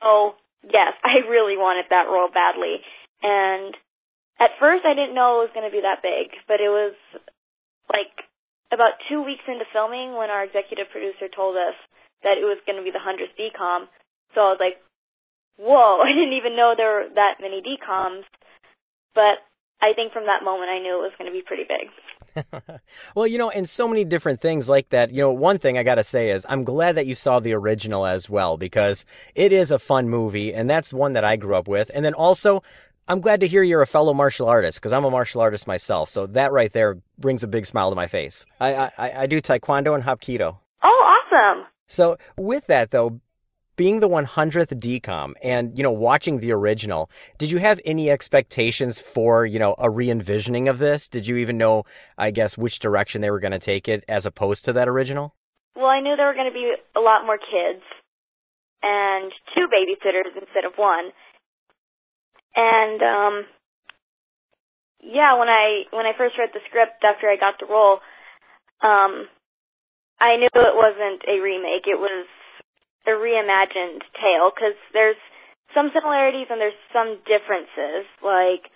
[0.00, 2.80] So yes, I really wanted that role badly.
[3.22, 3.76] And
[4.40, 6.94] at first, I didn't know it was going to be that big, but it was
[7.90, 8.10] like
[8.72, 11.76] about two weeks into filming when our executive producer told us
[12.24, 13.86] that it was going to be the hundredth DCOM.
[14.34, 14.80] So I was like,
[15.60, 18.24] "Whoa!" I didn't even know there were that many DCOMs.
[19.14, 19.44] But
[19.80, 21.90] I think from that moment, I knew it was going to be pretty big.
[23.14, 25.10] well, you know, and so many different things like that.
[25.10, 27.52] You know, one thing I got to say is I'm glad that you saw the
[27.52, 29.04] original as well because
[29.34, 31.90] it is a fun movie, and that's one that I grew up with.
[31.94, 32.62] And then also,
[33.08, 36.08] I'm glad to hear you're a fellow martial artist because I'm a martial artist myself.
[36.08, 38.46] So that right there brings a big smile to my face.
[38.60, 40.58] I I, I do taekwondo and hapkido.
[40.82, 40.88] Oh,
[41.32, 41.66] awesome!
[41.86, 43.20] So with that though,
[43.82, 49.00] being the 100th DCOM and you know watching the original did you have any expectations
[49.00, 51.82] for you know a re-envisioning of this did you even know
[52.16, 55.34] i guess which direction they were going to take it as opposed to that original
[55.74, 57.82] Well, I knew there were going to be a lot more kids
[58.84, 61.06] and two babysitters instead of one.
[62.54, 63.34] And um
[65.02, 67.98] yeah, when I when I first read the script after I got the role,
[68.82, 69.26] um
[70.20, 71.86] I knew it wasn't a remake.
[71.90, 72.26] It was
[73.06, 75.18] a reimagined tale because there's
[75.74, 78.68] some similarities and there's some differences, like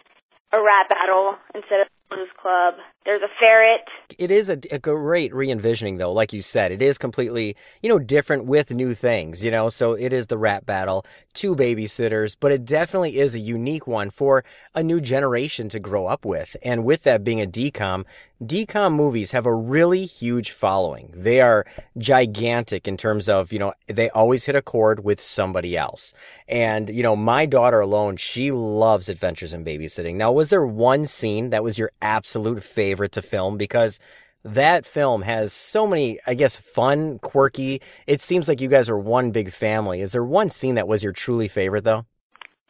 [0.53, 2.74] a rap battle instead of blues club.
[3.07, 3.83] There's a ferret.
[4.19, 6.73] it is a, a great re-envisioning though like you said.
[6.73, 9.69] It is completely you know different with new things you know?
[9.69, 14.11] So it is the rap battle two babysitters but it definitely is a unique one
[14.11, 16.57] for a new generation to grow up with.
[16.65, 18.05] And with that being a DCOM
[18.43, 21.11] DCOM movies have a really huge following.
[21.15, 21.65] They are
[21.97, 26.12] gigantic in terms of you know they always hit a chord with somebody else.
[26.49, 30.16] And you know my daughter alone she loves adventures in babysitting.
[30.16, 33.98] Now was there one scene that was your absolute favorite to film because
[34.44, 37.82] that film has so many, I guess, fun, quirky.
[38.06, 40.01] It seems like you guys are one big family.
[40.01, 42.06] Is there one scene that was your truly favorite though?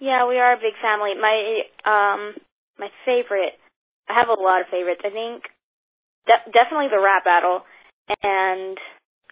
[0.01, 1.13] Yeah, we are a big family.
[1.21, 2.35] My um
[2.79, 3.55] my favorite.
[4.09, 5.03] I have a lot of favorites.
[5.05, 5.43] I think
[6.27, 7.63] de- definitely the rap battle,
[8.23, 8.79] and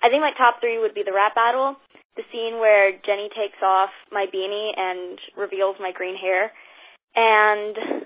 [0.02, 1.76] I think my top three would be the rap battle,
[2.16, 6.52] the scene where Jenny takes off my beanie and reveals my green hair,
[7.14, 8.04] and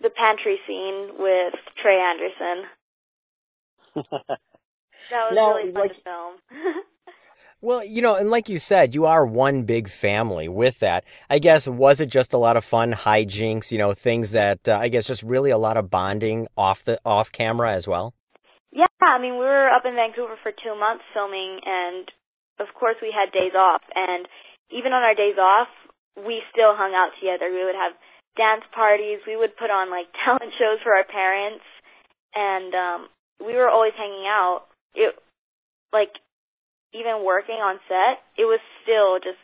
[0.00, 2.68] the pantry scene with Trey Anderson.
[5.10, 6.34] That was really fun like- to film.
[7.64, 11.02] Well, you know, and like you said, you are one big family with that.
[11.30, 14.76] I guess, was it just a lot of fun hijinks, you know, things that, uh,
[14.76, 18.12] I guess, just really a lot of bonding off the, off camera as well?
[18.70, 22.04] Yeah, I mean, we were up in Vancouver for two months filming, and
[22.60, 23.80] of course we had days off.
[23.94, 24.28] And
[24.68, 25.68] even on our days off,
[26.20, 27.48] we still hung out together.
[27.48, 27.96] We would have
[28.36, 29.22] dance parties.
[29.26, 31.64] We would put on like talent shows for our parents,
[32.34, 33.00] and um,
[33.40, 34.66] we were always hanging out.
[34.94, 35.14] It
[35.92, 36.12] like
[36.94, 39.40] even working on set, it was still just.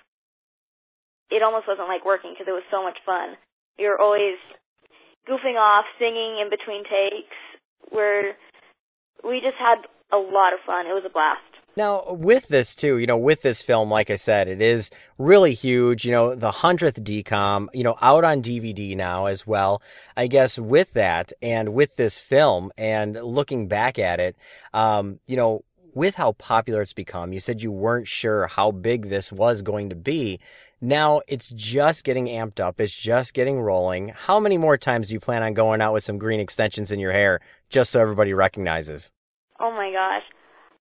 [1.31, 3.39] It almost wasn't like working because it was so much fun.
[3.79, 4.35] We were always
[5.31, 7.39] goofing off, singing in between takes.
[7.93, 8.35] We're
[9.23, 10.87] we just had a lot of fun.
[10.87, 11.50] It was a blast.
[11.77, 15.55] Now, with this too, you know, with this film, like I said, it is really
[15.55, 16.05] huge.
[16.05, 19.81] You know, the hundredth DCOM, you know, out on DVD now as well.
[20.17, 24.37] I guess with that and with this film and looking back at it,
[24.75, 25.65] um, you know,
[25.95, 29.91] with how popular it's become, you said you weren't sure how big this was going
[29.91, 30.41] to be.
[30.81, 32.81] Now it's just getting amped up.
[32.81, 34.09] It's just getting rolling.
[34.09, 36.99] How many more times do you plan on going out with some green extensions in
[36.99, 39.13] your hair just so everybody recognizes?
[39.61, 40.25] Oh my gosh.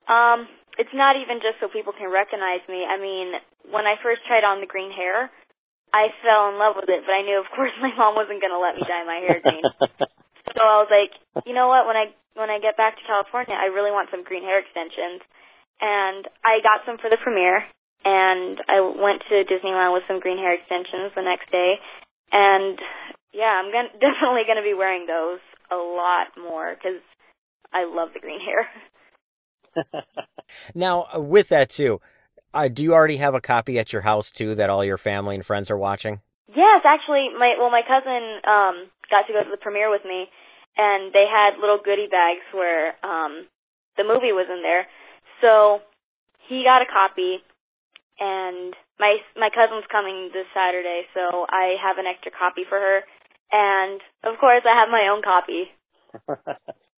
[0.08, 0.48] Um,
[0.80, 2.88] it's not even just so people can recognize me.
[2.88, 3.36] I mean,
[3.68, 5.28] when I first tried on the green hair,
[5.92, 8.56] I fell in love with it, but I knew of course my mom wasn't going
[8.56, 9.68] to let me dye my hair green.
[10.56, 11.12] so I was like,
[11.44, 14.24] you know what, when I when I get back to California, I really want some
[14.24, 15.20] green hair extensions.
[15.84, 17.68] And I got some for the premiere
[18.08, 21.76] and I went to Disneyland with some green hair extensions the next day.
[22.32, 22.80] And
[23.36, 27.04] yeah, I'm gonna, definitely going to be wearing those a lot more cuz
[27.76, 28.64] I love the green hair.
[30.74, 32.02] Now, uh, with that too,
[32.54, 35.36] uh, do you already have a copy at your house too that all your family
[35.36, 36.22] and friends are watching?
[36.48, 40.26] Yes, actually, my well, my cousin um got to go to the premiere with me,
[40.78, 43.46] and they had little goodie bags where um
[43.98, 44.88] the movie was in there.
[45.42, 45.82] So
[46.48, 47.38] he got a copy,
[48.20, 53.02] and my my cousin's coming this Saturday, so I have an extra copy for her,
[53.52, 55.70] and of course I have my own copy.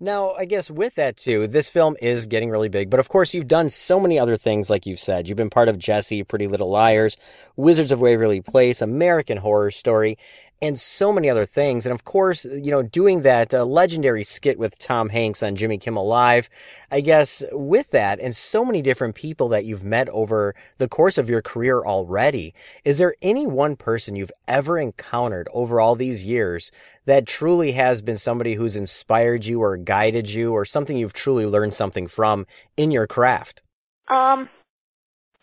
[0.00, 3.34] Now, I guess with that too, this film is getting really big, but of course
[3.34, 5.28] you've done so many other things like you've said.
[5.28, 7.16] You've been part of Jessie, Pretty Little Liars,
[7.56, 10.18] Wizards of Waverly Place, American Horror Story,
[10.64, 11.84] and so many other things.
[11.84, 15.78] And of course, you know, doing that uh, legendary skit with Tom Hanks on Jimmy
[15.78, 16.48] Kimmel Live,
[16.90, 21.18] I guess with that and so many different people that you've met over the course
[21.18, 22.54] of your career already,
[22.84, 26.70] is there any one person you've ever encountered over all these years
[27.04, 31.44] that truly has been somebody who's inspired you or guided you or something you've truly
[31.46, 32.46] learned something from
[32.76, 33.62] in your craft?
[34.08, 34.48] Um,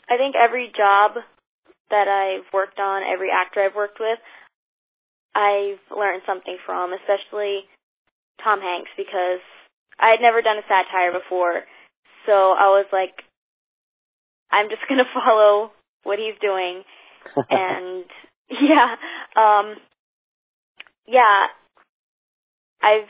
[0.10, 1.24] I think every job
[1.90, 4.18] that I've worked on, every actor I've worked with,
[5.36, 7.66] I've learned something from, especially
[8.44, 9.42] Tom Hanks, because
[10.00, 11.64] I had never done a satire before.
[12.26, 13.24] So I was like,
[14.52, 15.72] I'm just gonna follow
[16.04, 16.84] what he's doing,
[17.50, 18.06] and
[18.50, 18.96] yeah,
[19.36, 19.76] um,
[21.08, 21.48] yeah,
[22.82, 23.10] I've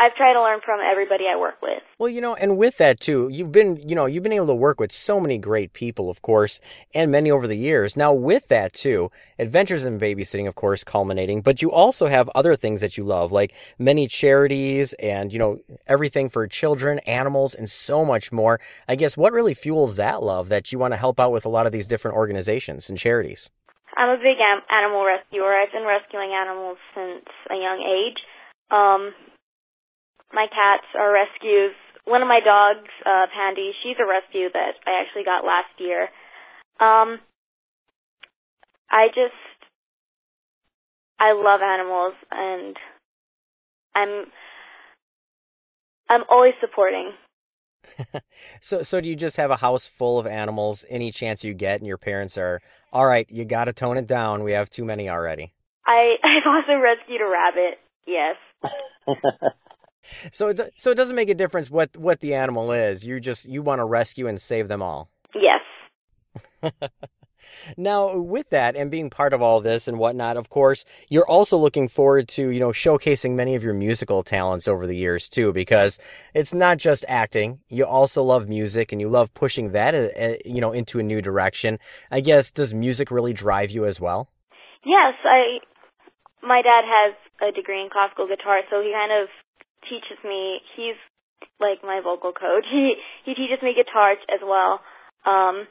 [0.00, 1.82] I've tried to learn from everybody I work with.
[1.98, 4.54] Well, you know, and with that too, you've been, you know, you've been able to
[4.54, 6.60] work with so many great people, of course,
[6.94, 7.96] and many over the years.
[7.96, 9.10] Now, with that too,
[9.40, 13.32] Adventures in Babysitting, of course, culminating, but you also have other things that you love,
[13.32, 15.58] like many charities and, you know,
[15.88, 18.60] everything for children, animals, and so much more.
[18.88, 21.50] I guess what really fuels that love that you want to help out with a
[21.50, 23.50] lot of these different organizations and charities?
[23.96, 24.38] I'm a big
[24.70, 25.54] animal rescuer.
[25.54, 28.22] I've been rescuing animals since a young age.
[28.70, 29.12] Um,
[30.32, 31.74] my cats are rescues.
[32.04, 36.08] One of my dogs, uh, Pandy, she's a rescue that I actually got last year.
[36.80, 37.18] Um,
[38.90, 39.34] I just,
[41.20, 42.76] I love animals and
[43.94, 44.26] I'm,
[46.08, 47.12] I'm always supporting.
[48.60, 51.80] So, so do you just have a house full of animals any chance you get,
[51.80, 52.60] and your parents are,
[52.92, 54.42] all right, you got to tone it down.
[54.42, 55.52] We have too many already.
[55.86, 57.78] I, I've also rescued a rabbit.
[58.06, 58.36] Yes.
[60.30, 63.04] So, it, so it doesn't make a difference what what the animal is.
[63.04, 65.10] You just you want to rescue and save them all.
[65.34, 66.72] Yes.
[67.76, 71.56] Now, with that and being part of all this and whatnot, of course, you're also
[71.56, 75.52] looking forward to, you know, showcasing many of your musical talents over the years too,
[75.52, 75.98] because
[76.34, 77.60] it's not just acting.
[77.68, 81.02] You also love music and you love pushing that, uh, uh, you know, into a
[81.02, 81.78] new direction.
[82.10, 84.30] I guess, does music really drive you as well?
[84.84, 85.58] Yes, I.
[86.40, 89.28] My dad has a degree in classical guitar, so he kind of
[89.88, 90.60] teaches me.
[90.76, 90.98] He's
[91.60, 92.66] like my vocal coach.
[92.72, 92.94] He
[93.24, 94.80] he teaches me guitar as well.
[95.26, 95.66] Um,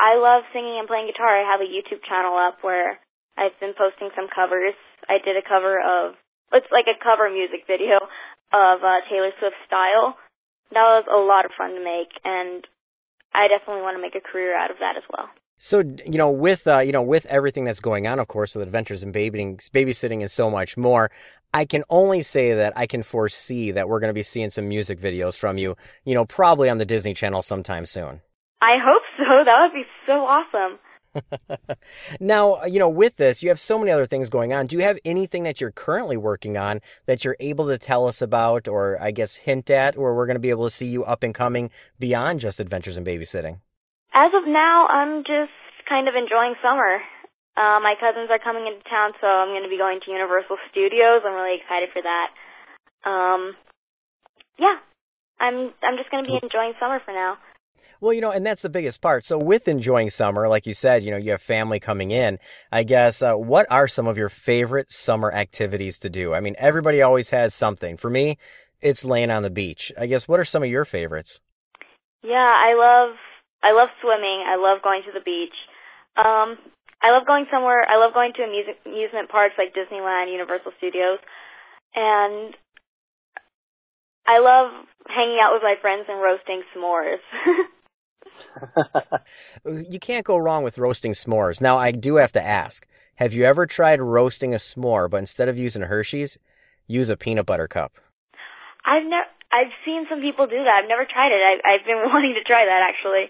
[0.00, 1.28] I love singing and playing guitar.
[1.28, 2.98] I have a YouTube channel up where
[3.36, 4.74] I've been posting some covers.
[5.08, 6.16] I did a cover of
[6.52, 8.00] it's like a cover music video
[8.52, 10.16] of uh, Taylor Swift Style.
[10.72, 12.64] That was a lot of fun to make, and
[13.34, 15.28] I definitely want to make a career out of that as well.
[15.58, 18.66] So you know, with uh, you know, with everything that's going on, of course, with
[18.66, 21.10] adventures in babysitting, babysitting, and so much more,
[21.52, 24.68] I can only say that I can foresee that we're going to be seeing some
[24.68, 25.76] music videos from you.
[26.04, 28.20] You know, probably on the Disney Channel sometime soon.
[28.62, 29.24] I hope so.
[29.44, 30.78] That would be so awesome.
[32.20, 34.66] Now, you know, with this, you have so many other things going on.
[34.66, 38.22] Do you have anything that you're currently working on that you're able to tell us
[38.22, 41.04] about, or I guess hint at, where we're going to be able to see you
[41.04, 43.60] up and coming beyond just adventures in babysitting?
[44.14, 45.52] As of now, I'm just
[45.88, 47.00] kind of enjoying summer.
[47.56, 50.56] Uh, my cousins are coming into town, so I'm going to be going to Universal
[50.70, 51.22] Studios.
[51.26, 52.28] I'm really excited for that.
[53.04, 53.56] Um,
[54.58, 54.78] yeah,
[55.40, 57.36] I'm I'm just going to be enjoying summer for now.
[58.00, 59.24] Well, you know, and that's the biggest part.
[59.24, 62.38] So, with enjoying summer, like you said, you know, you have family coming in.
[62.70, 66.34] I guess, uh, what are some of your favorite summer activities to do?
[66.34, 67.96] I mean, everybody always has something.
[67.96, 68.38] For me,
[68.80, 69.92] it's laying on the beach.
[69.98, 71.40] I guess, what are some of your favorites?
[72.22, 73.16] Yeah, I love
[73.62, 74.44] I love swimming.
[74.46, 75.54] I love going to the beach.
[76.16, 76.58] Um,
[77.02, 77.82] I love going somewhere.
[77.88, 81.18] I love going to amuse- amusement parks like Disneyland, Universal Studios,
[81.94, 82.54] and
[84.26, 87.22] I love hanging out with my friends and roasting s'mores.
[89.90, 91.60] you can't go wrong with roasting s'mores.
[91.60, 92.86] Now, I do have to ask
[93.16, 96.38] have you ever tried roasting a s'more, but instead of using Hershey's,
[96.86, 97.92] use a peanut butter cup?
[98.84, 99.28] I've never.
[99.52, 100.80] I've seen some people do that.
[100.80, 101.42] I've never tried it.
[101.42, 103.28] I, I've been wanting to try that actually.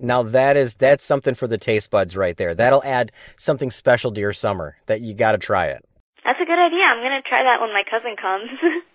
[0.00, 2.54] Now that is that's something for the taste buds right there.
[2.54, 5.84] That'll add something special to your summer that you got to try it.
[6.24, 6.84] That's a good idea.
[6.84, 8.50] I'm gonna try that when my cousin comes.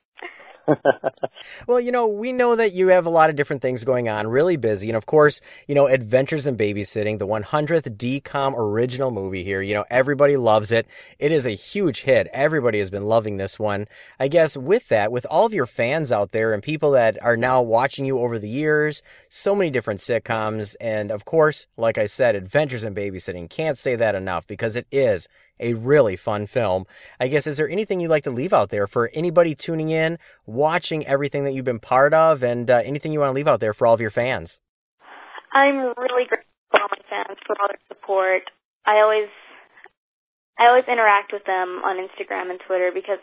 [1.68, 4.28] Well, you know, we know that you have a lot of different things going on,
[4.28, 4.90] really busy.
[4.90, 9.62] And of course, you know, Adventures in Babysitting, the 100th DCOM original movie here.
[9.62, 10.88] You know, everybody loves it.
[11.20, 12.28] It is a huge hit.
[12.34, 13.88] Everybody has been loving this one.
[14.20, 17.38] I guess with that, with all of your fans out there and people that are
[17.38, 20.76] now watching you over the years, so many different sitcoms.
[20.80, 23.50] And of course, like I said, Adventures in Babysitting.
[23.50, 25.28] Can't say that enough because it is
[25.60, 26.86] a really fun film.
[27.20, 30.18] I guess, is there anything you'd like to leave out there for anybody tuning in,
[30.46, 33.60] watching everything that you've been part of, and uh, anything you want to leave out
[33.60, 34.60] there for all of your fans?
[35.54, 38.44] I'm really grateful to all my fans for all their support.
[38.86, 39.30] I always,
[40.60, 43.20] I always interact with them on Instagram and Twitter because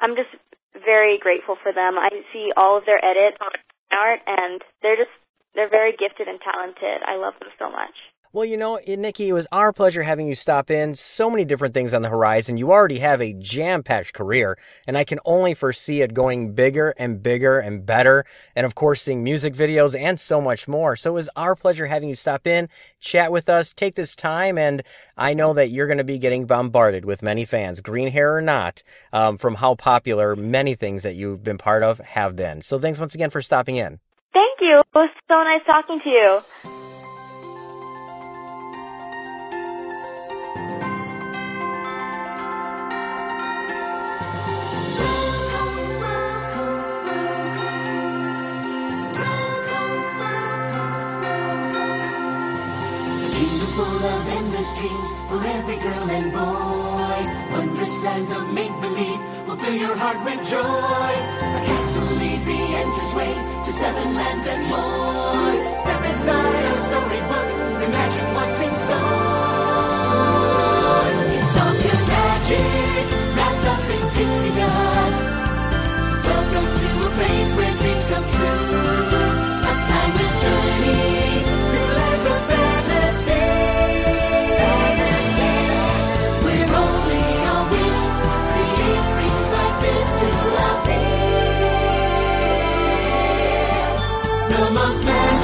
[0.00, 0.32] I'm just
[0.72, 1.98] very grateful for them.
[1.98, 3.52] I see all of their edits on
[3.92, 5.12] art, and they're just,
[5.54, 7.04] they're very gifted and talented.
[7.04, 7.92] I love them so much.
[8.34, 10.94] Well, you know, eh, Nikki, it was our pleasure having you stop in.
[10.94, 12.56] So many different things on the horizon.
[12.56, 14.56] You already have a jam packed career,
[14.86, 18.24] and I can only foresee it going bigger and bigger and better.
[18.56, 20.96] And of course, seeing music videos and so much more.
[20.96, 24.56] So it was our pleasure having you stop in, chat with us, take this time.
[24.56, 24.82] And
[25.14, 28.40] I know that you're going to be getting bombarded with many fans, green hair or
[28.40, 28.82] not,
[29.12, 32.62] um, from how popular many things that you've been part of have been.
[32.62, 34.00] So thanks once again for stopping in.
[34.32, 34.80] Thank you.
[34.80, 36.81] It was so nice talking to you.
[54.78, 57.20] Dreams for every girl and boy.
[57.52, 61.12] Wondrous lands of make believe will fill your heart with joy.
[61.58, 63.32] A castle leads the entranceway
[63.64, 65.52] to seven lands and more.
[65.84, 67.48] Step inside our storybook,
[67.88, 69.02] imagine what's in store.
[71.36, 73.04] It's all pure magic,
[73.36, 75.22] wrapped up in pixie dust.
[76.28, 77.76] Welcome to a place where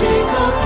[0.01, 0.58] most magical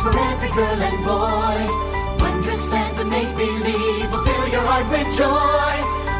[0.00, 1.66] dreams for every girl and boy.
[2.18, 5.74] Wondrous lands of make believe will fill your heart with joy.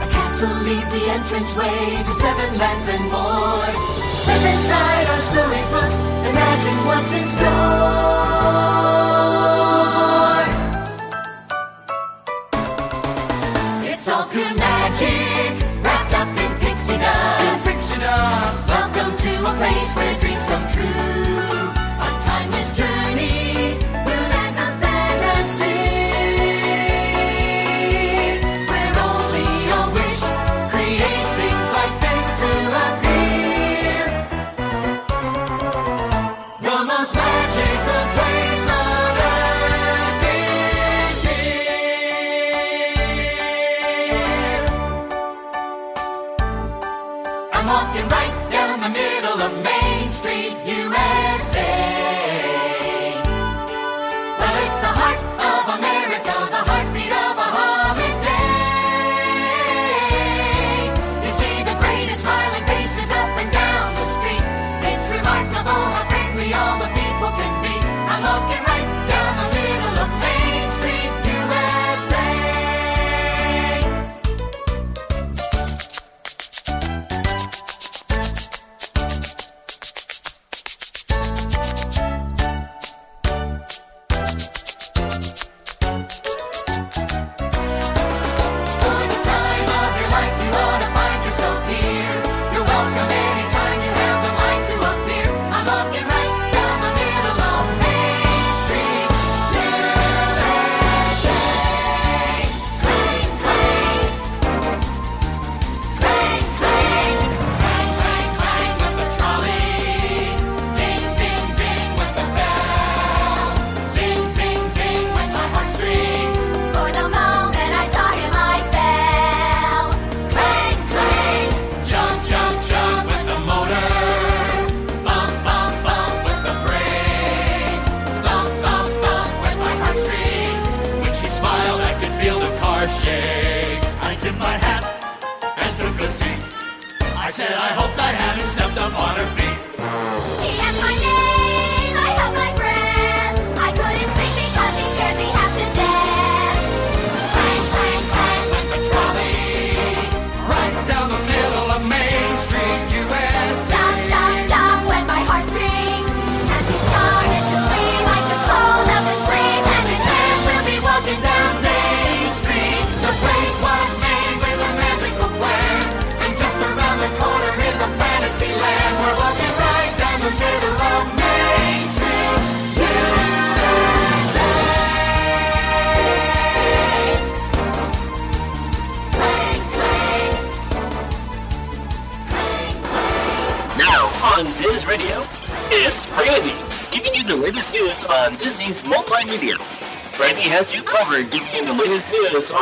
[0.05, 3.67] A castle leads the entranceway to seven lands and more.
[4.23, 5.93] Step inside our storybook,
[6.31, 7.61] imagine what's in store.
[13.93, 17.67] It's all pure magic, wrapped up in pixie dust.
[17.67, 18.69] pixie dust.
[18.69, 21.73] Welcome to a place where dreams come true.
[22.01, 23.00] A timeless journey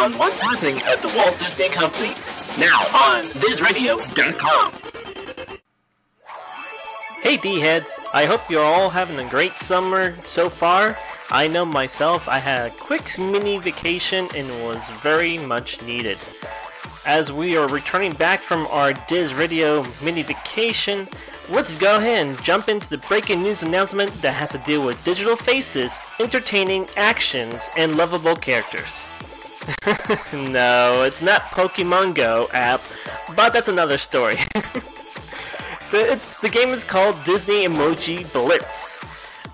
[0.09, 2.09] on what's happening at the Walt Disney Company.
[2.59, 4.73] Now on DizRadio.com.
[7.23, 10.97] Hey D heads, I hope you're all having a great summer so far.
[11.31, 16.17] I know myself, I had a quick mini vacation and was very much needed.
[17.07, 21.07] As we are returning back from our Diz Radio mini vacation,
[21.51, 25.05] let's go ahead and jump into the breaking news announcement that has to deal with
[25.05, 29.07] digital faces, entertaining actions, and lovable characters.
[30.33, 32.81] no, it's not Pokemon Go app,
[33.37, 34.37] but that's another story.
[35.91, 38.99] the, the game is called Disney Emoji Blitz.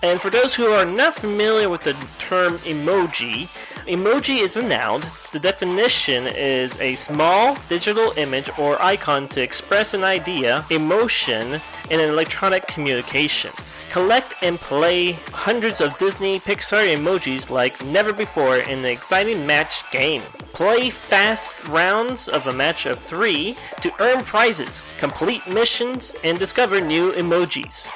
[0.04, 3.48] And for those who are not familiar with the term emoji,
[3.86, 5.00] emoji is a noun.
[5.32, 11.60] The definition is a small digital image or icon to express an idea, emotion,
[11.90, 13.50] in an electronic communication.
[13.94, 19.88] Collect and play hundreds of Disney Pixar emojis like never before in the exciting match
[19.92, 20.20] game.
[20.52, 26.80] Play fast rounds of a match of three to earn prizes, complete missions, and discover
[26.80, 27.88] new emojis.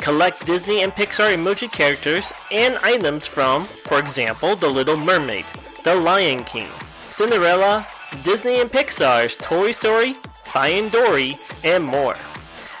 [0.00, 5.46] Collect Disney and Pixar emoji characters and items from, for example, The Little Mermaid,
[5.84, 7.86] The Lion King, Cinderella,
[8.24, 12.16] Disney and Pixar's Toy Story, Finding Dory, and more.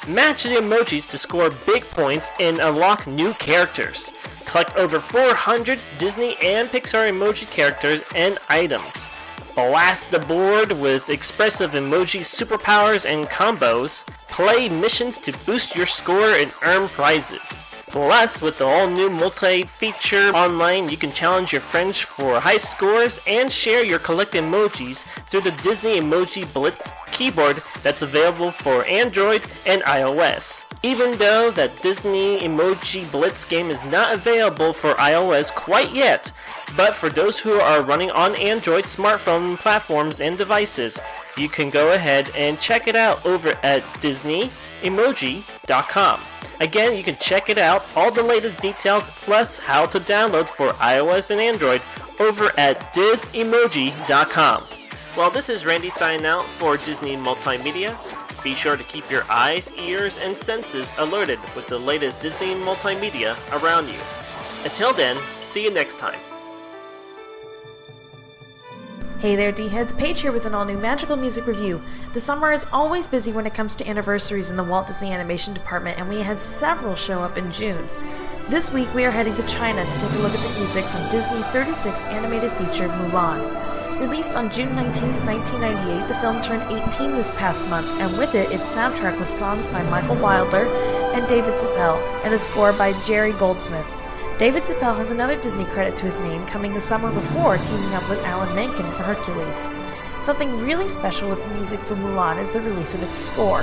[0.08, 4.12] Match the emojis to score big points and unlock new characters.
[4.44, 9.10] Collect over 400 Disney and Pixar emoji characters and items.
[9.56, 14.06] Blast the board with expressive emoji superpowers and combos.
[14.28, 17.75] Play missions to boost your score and earn prizes.
[17.88, 22.56] Plus, with the all new multi feature online, you can challenge your friends for high
[22.56, 28.84] scores and share your collected emojis through the Disney Emoji Blitz keyboard that's available for
[28.86, 30.64] Android and iOS.
[30.82, 36.32] Even though that Disney Emoji Blitz game is not available for iOS quite yet,
[36.76, 40.98] but for those who are running on Android smartphone platforms and devices,
[41.36, 46.35] you can go ahead and check it out over at DisneyEmoji.com.
[46.60, 50.68] Again, you can check it out, all the latest details, plus how to download for
[50.68, 51.82] iOS and Android
[52.18, 54.62] over at DisEmoji.com.
[55.16, 57.96] Well, this is Randy signing out for Disney Multimedia.
[58.42, 63.34] Be sure to keep your eyes, ears, and senses alerted with the latest Disney multimedia
[63.60, 63.98] around you.
[64.62, 65.16] Until then,
[65.48, 66.20] see you next time.
[69.18, 69.94] Hey there, D-Heads.
[69.94, 71.80] Paige here with an all-new magical music review.
[72.12, 75.54] The summer is always busy when it comes to anniversaries in the Walt Disney Animation
[75.54, 77.88] Department, and we had several show up in June.
[78.50, 81.08] This week, we are heading to China to take a look at the music from
[81.08, 84.00] Disney's 36th animated feature, Mulan.
[84.02, 88.52] Released on June 19, 1998, the film turned 18 this past month, and with it,
[88.52, 90.66] its soundtrack with songs by Michael Wilder
[91.14, 93.86] and David Zippel, and a score by Jerry Goldsmith.
[94.38, 98.06] David Zippel has another Disney credit to his name coming the summer before teaming up
[98.06, 99.66] with Alan Menken for Hercules.
[100.22, 103.62] Something really special with the music for Mulan is the release of its score.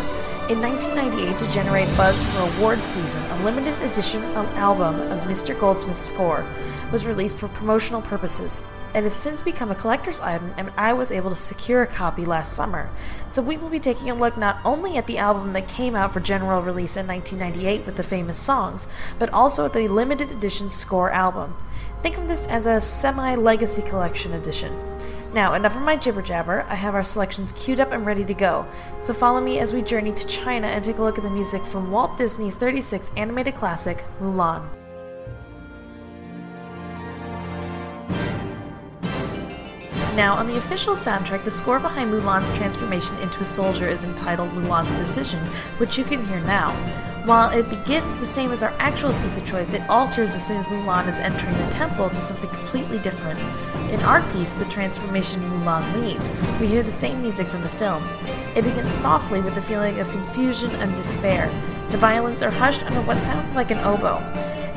[0.49, 4.23] In 1998, to generate buzz for awards season, a limited edition
[4.55, 5.57] album of Mr.
[5.59, 6.43] Goldsmith's score
[6.91, 8.63] was released for promotional purposes.
[8.93, 12.25] It has since become a collector's item, and I was able to secure a copy
[12.25, 12.89] last summer.
[13.27, 16.13] So we will be taking a look not only at the album that came out
[16.13, 18.87] for general release in 1998 with the famous songs,
[19.17, 21.55] but also at the limited edition score album.
[22.03, 24.71] Think of this as a semi legacy collection edition.
[25.33, 26.61] Now, enough of my jibber jabber.
[26.69, 28.67] I have our selections queued up and ready to go.
[28.99, 31.63] So follow me as we journey to China and take a look at the music
[31.63, 34.82] from Walt Disney's 36th animated classic, Mulan.
[40.15, 44.51] Now, on the official soundtrack, the score behind Mulan's transformation into a soldier is entitled
[44.51, 45.43] Mulan's Decision,
[45.79, 46.71] which you can hear now.
[47.25, 50.57] While it begins the same as our actual piece of choice, it alters as soon
[50.57, 53.39] as Mulan is entering the temple to something completely different.
[53.91, 58.03] In our piece, The Transformation Mulan Leaves, we hear the same music from the film.
[58.55, 61.49] It begins softly with a feeling of confusion and despair.
[61.89, 64.19] The violins are hushed under what sounds like an oboe.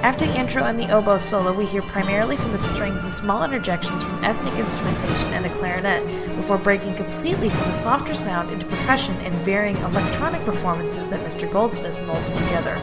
[0.02, 3.42] After the intro and the oboe solo, we hear primarily from the strings and small
[3.42, 6.04] interjections from ethnic instrumentation and a clarinet,
[6.36, 11.50] before breaking completely from the softer sound into percussion and varying electronic performances that Mr.
[11.50, 12.78] Goldsmith molded together.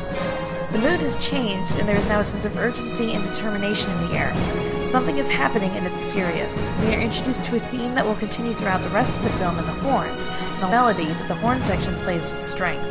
[0.74, 4.08] The mood has changed, and there is now a sense of urgency and determination in
[4.08, 4.88] the air.
[4.88, 6.64] Something is happening, and it's serious.
[6.82, 9.60] We are introduced to a theme that will continue throughout the rest of the film
[9.60, 12.84] in the horns, and a melody that the horn section plays with strength.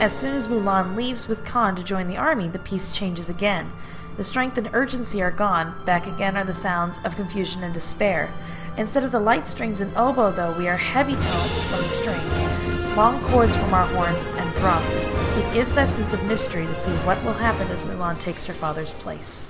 [0.00, 3.72] As soon as Mulan leaves with Khan to join the army, the piece changes again.
[4.16, 8.32] The strength and urgency are gone, back again are the sounds of confusion and despair.
[8.76, 12.96] Instead of the light strings and oboe, though, we are heavy tones from the strings,
[12.96, 15.04] long chords from our horns, and drums.
[15.36, 18.54] It gives that sense of mystery to see what will happen as Mulan takes her
[18.54, 19.40] father's place.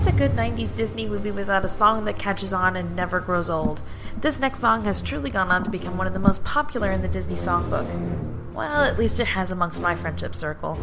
[0.00, 3.50] What's a good 90s Disney movie without a song that catches on and never grows
[3.50, 3.82] old?
[4.18, 7.02] This next song has truly gone on to become one of the most popular in
[7.02, 8.29] the Disney songbook.
[8.60, 10.78] Well, at least it has amongst my friendship circle.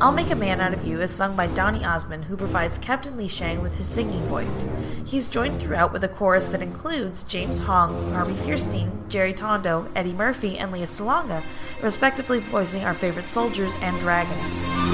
[0.00, 3.18] I'll Make a Man Out of You is sung by Donny Osmond, who provides Captain
[3.18, 4.64] Li Shang with his singing voice.
[5.04, 10.14] He's joined throughout with a chorus that includes James Hong, Harvey Fierstein, Jerry Tondo, Eddie
[10.14, 11.42] Murphy, and Lea Salonga,
[11.82, 14.38] respectively voicing our favorite soldiers and dragon.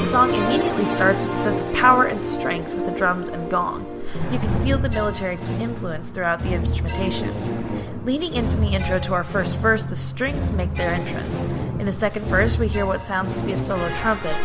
[0.00, 3.48] The song immediately starts with a sense of power and strength with the drums and
[3.48, 4.02] gong.
[4.32, 7.32] You can feel the military influence throughout the instrumentation.
[8.04, 11.44] Leading in from the intro to our first verse, the strings make their entrance.
[11.80, 14.36] In the second verse, we hear what sounds to be a solo trumpet.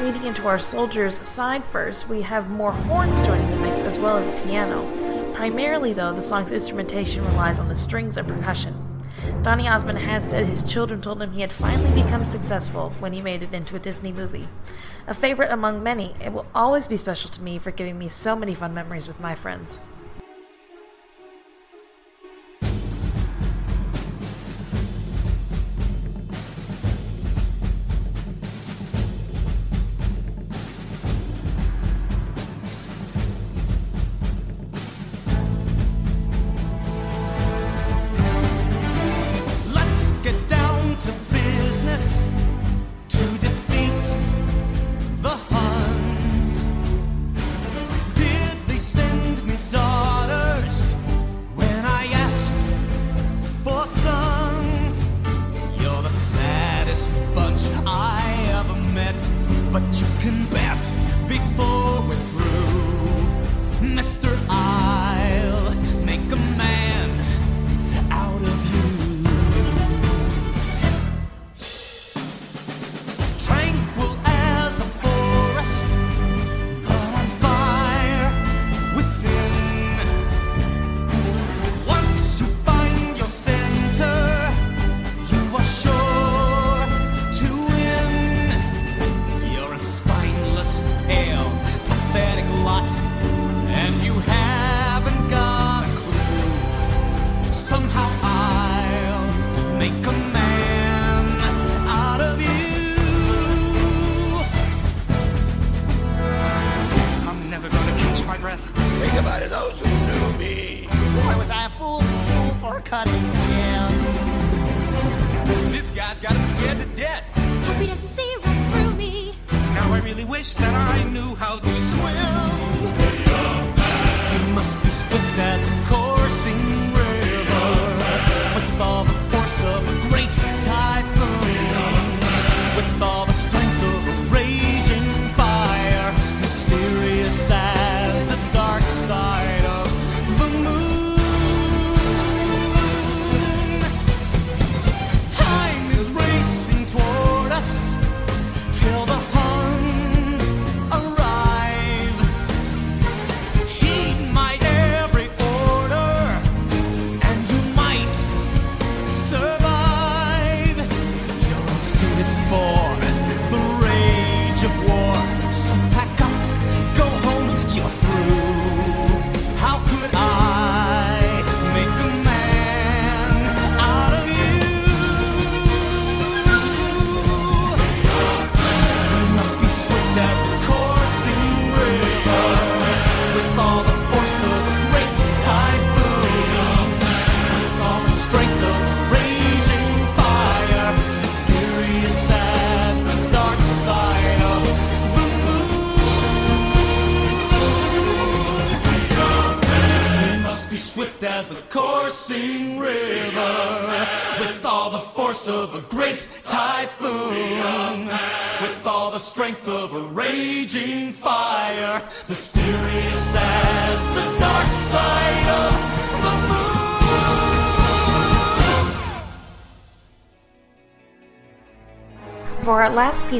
[0.00, 4.16] Leading into our soldiers' side verse, we have more horns joining the mix as well
[4.16, 5.34] as a piano.
[5.34, 8.74] Primarily, though, the song's instrumentation relies on the strings and percussion.
[9.42, 13.20] Donny Osmond has said his children told him he had finally become successful when he
[13.20, 14.48] made it into a Disney movie.
[15.06, 18.34] A favorite among many, it will always be special to me for giving me so
[18.34, 19.78] many fun memories with my friends.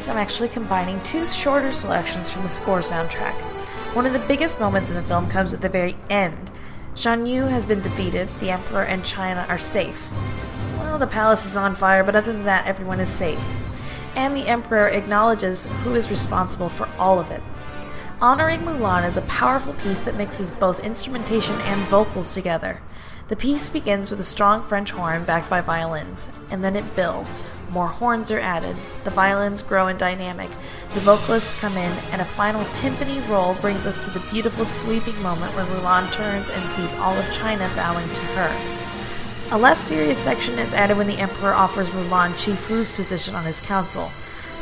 [0.08, 3.34] I'm actually combining two shorter selections from the score soundtrack.
[3.94, 6.50] One of the biggest moments in the film comes at the very end.
[6.94, 10.10] Shan Yu has been defeated, the Emperor and China are safe.
[10.78, 13.40] Well, the palace is on fire, but other than that, everyone is safe.
[14.14, 17.42] And the Emperor acknowledges who is responsible for all of it.
[18.20, 22.80] Honoring Mulan is a powerful piece that mixes both instrumentation and vocals together.
[23.26, 27.42] The piece begins with a strong French horn backed by violins, and then it builds.
[27.70, 30.50] More horns are added, the violins grow in dynamic,
[30.92, 35.20] the vocalists come in, and a final timpani roll brings us to the beautiful sweeping
[35.22, 39.50] moment where Mulan turns and sees all of China bowing to her.
[39.52, 43.60] A less serious section is added when the Emperor offers Mulan Chifu's position on his
[43.60, 44.10] council.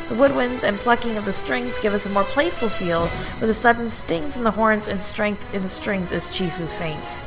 [0.08, 3.10] The woodwinds and plucking of the strings give us a more playful feel,
[3.40, 7.18] with a sudden sting from the horns and strength in the strings as Chifu faints.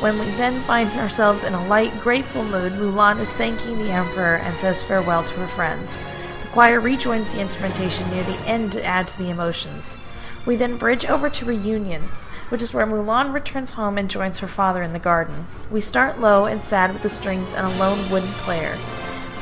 [0.00, 4.36] When we then find ourselves in a light, grateful mood, Mulan is thanking the Emperor
[4.36, 5.96] and says farewell to her friends.
[6.42, 9.96] The choir rejoins the instrumentation near the end to add to the emotions.
[10.44, 12.02] We then bridge over to Reunion,
[12.50, 15.46] which is where Mulan returns home and joins her father in the garden.
[15.70, 18.76] We start low and sad with the strings and a lone wooden player.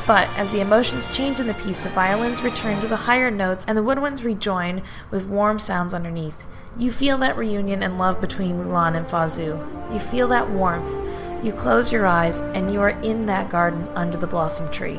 [0.06, 3.64] But as the emotions change in the piece, the violins return to the higher notes
[3.66, 6.44] and the woodwinds rejoin with warm sounds underneath.
[6.78, 9.92] You feel that reunion and love between Mulan and Fa Zhou.
[9.92, 10.90] You feel that warmth.
[11.44, 14.98] You close your eyes, and you are in that garden under the blossom tree.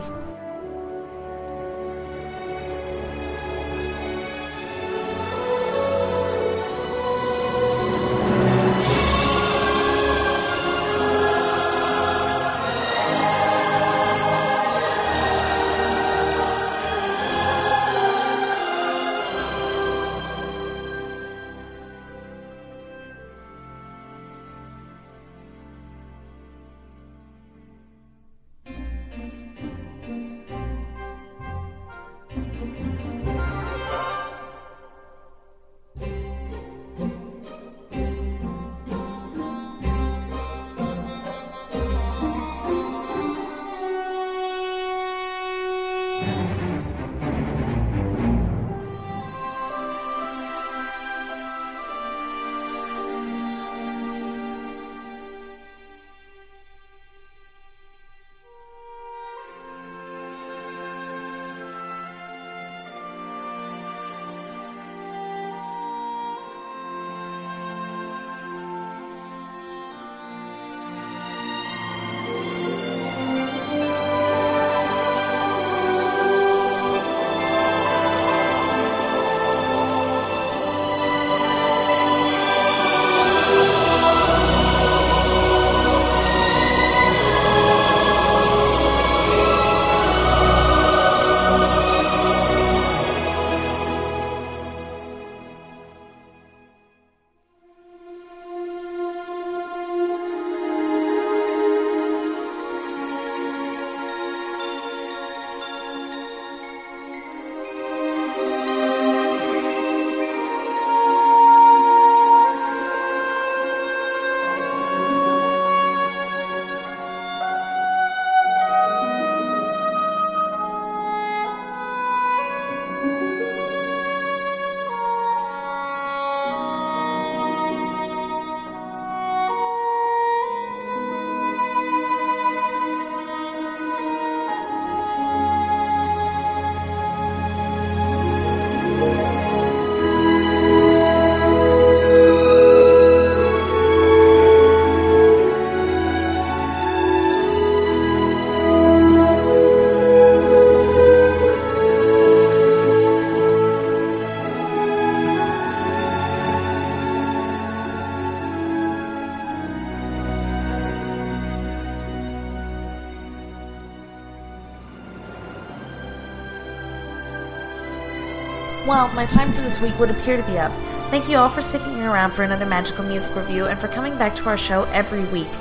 [169.03, 170.71] Well, my time for this week would appear to be up.
[171.11, 174.33] Thank you all for sticking around for another magical music review and for coming back
[174.37, 175.51] to our show every week.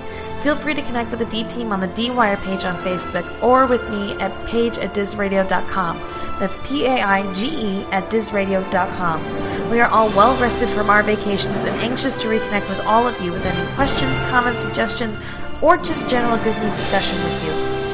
[0.45, 3.43] Feel free to connect with the D Team on the D Wire paige on Facebook
[3.43, 5.99] or with me at page at dizradio.com.
[6.39, 9.71] That's P A I G E at dizradio.com.
[9.71, 13.21] We are all well rested from our vacations and anxious to reconnect with all of
[13.21, 15.19] you with any questions, comments, suggestions,
[15.61, 17.51] or just general Disney discussion with you.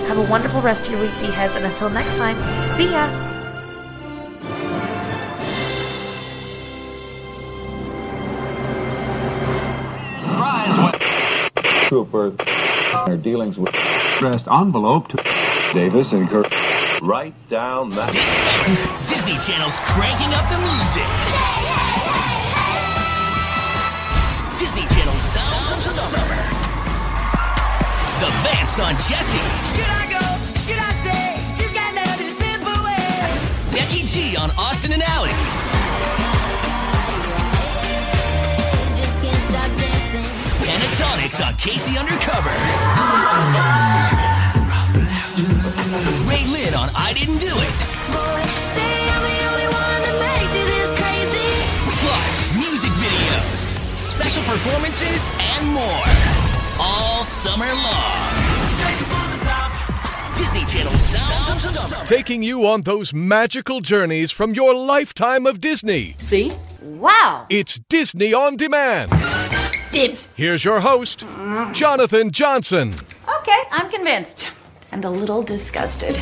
[0.08, 2.36] Have a wonderful rest of your week, D heads, and until next time,
[2.68, 3.27] see ya!
[13.08, 13.70] Are dealings with
[14.18, 15.16] addressed envelope to
[15.72, 16.44] Davis and Kirk.
[17.00, 18.12] Write down that.
[19.08, 21.08] Disney Channel's cranking up the music.
[24.60, 26.36] Disney Channel Sounds of Summer.
[28.20, 29.40] The Vamps on Jessie.
[29.72, 30.20] Should I go?
[30.60, 31.40] Should I stay?
[31.56, 33.72] Just got another slip away.
[33.72, 35.57] Becky G on Austin and Ally.
[40.78, 41.98] Pentatonix on K.C.
[41.98, 42.54] Undercover.
[46.30, 47.78] Ray Lynn on I Didn't Do It.
[51.98, 56.04] Plus, music videos, special performances, and more.
[56.78, 58.28] All summer long.
[60.36, 62.06] Disney Channel Sounds of Summer.
[62.06, 66.14] Taking you on those magical journeys from your lifetime of Disney.
[66.20, 66.52] See?
[66.80, 67.46] Wow.
[67.50, 69.10] It's Disney on Demand.
[69.92, 70.28] Dibs.
[70.36, 71.24] Here's your host,
[71.72, 72.94] Jonathan Johnson.
[73.40, 74.50] Okay, I'm convinced.
[74.92, 76.18] And a little disgusted.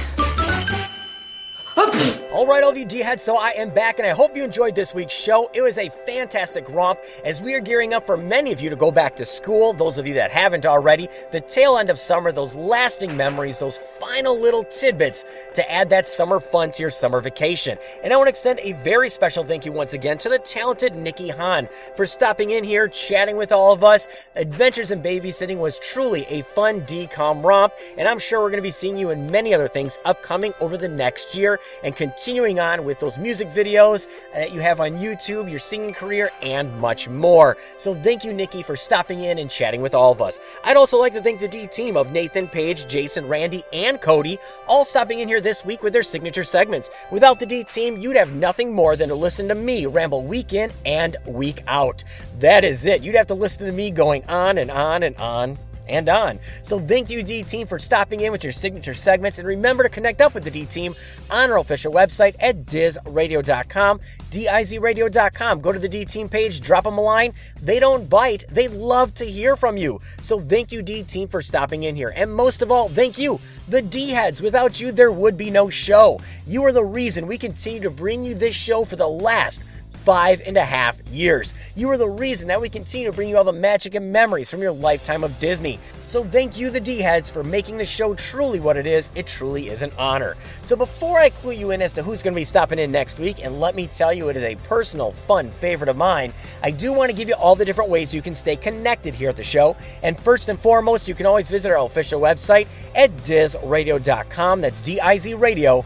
[2.37, 4.45] All right, all of you D heads, so I am back and I hope you
[4.45, 5.51] enjoyed this week's show.
[5.55, 8.77] It was a fantastic romp as we are gearing up for many of you to
[8.77, 9.73] go back to school.
[9.73, 13.79] Those of you that haven't already, the tail end of summer, those lasting memories, those
[13.79, 17.79] final little tidbits to add that summer fun to your summer vacation.
[18.05, 20.95] And I want to extend a very special thank you once again to the talented
[20.95, 24.09] Nikki Hahn for stopping in here, chatting with all of us.
[24.35, 28.63] Adventures in Babysitting was truly a fun DCOM romp, and I'm sure we're going to
[28.63, 31.97] be seeing you in many other things upcoming over the next year and
[32.27, 36.33] continuing on with those music videos uh, that you have on YouTube, your singing career,
[36.43, 37.57] and much more.
[37.77, 40.41] So thank you, Nikki, for stopping in and chatting with all of us.
[40.65, 44.41] I'd also like to thank the D team of Nathan, Paige, Jason, Randy, and Cody,
[44.67, 46.91] all stopping in here this week with their signature segments.
[47.13, 50.53] Without the D team, you'd have nothing more than to listen to me ramble week
[50.53, 52.03] in and week out.
[52.41, 53.03] That is it.
[53.03, 55.57] You'd have to listen to me going on and on and on
[55.89, 56.39] and on.
[56.63, 59.39] So thank you, D Team, for stopping in with your signature segments.
[59.39, 60.95] And remember to connect up with the D Team
[61.31, 64.01] on our official website at dizradio.com,
[64.31, 65.61] dizradio.com.
[65.61, 67.35] Go to the D Team page, drop them a line.
[67.61, 70.01] They don't bite, they love to hear from you.
[70.23, 72.13] So thank you, D Team, for stopping in here.
[72.15, 73.41] And most of all, thank you.
[73.69, 74.41] The D heads.
[74.41, 76.21] Without you, there would be no show.
[76.47, 79.63] You are the reason we continue to bring you this show for the last
[80.07, 81.53] five and a half years.
[81.75, 84.49] You are the reason that we continue to bring you all the magic and memories
[84.49, 85.81] from your lifetime of Disney.
[86.07, 89.11] So thank you, the D heads, for making the show truly what it is.
[89.17, 90.37] It truly is an honor.
[90.63, 93.19] So before I clue you in as to who's going to be stopping in next
[93.19, 96.71] week, and let me tell you, it is a personal, fun favorite of mine, I
[96.71, 99.37] do want to give you all the different ways you can stay connected here at
[99.37, 99.77] the show.
[100.05, 104.61] And first and foremost, you can always visit our official website at dizradio.com.
[104.61, 105.85] That's D I Z Radio.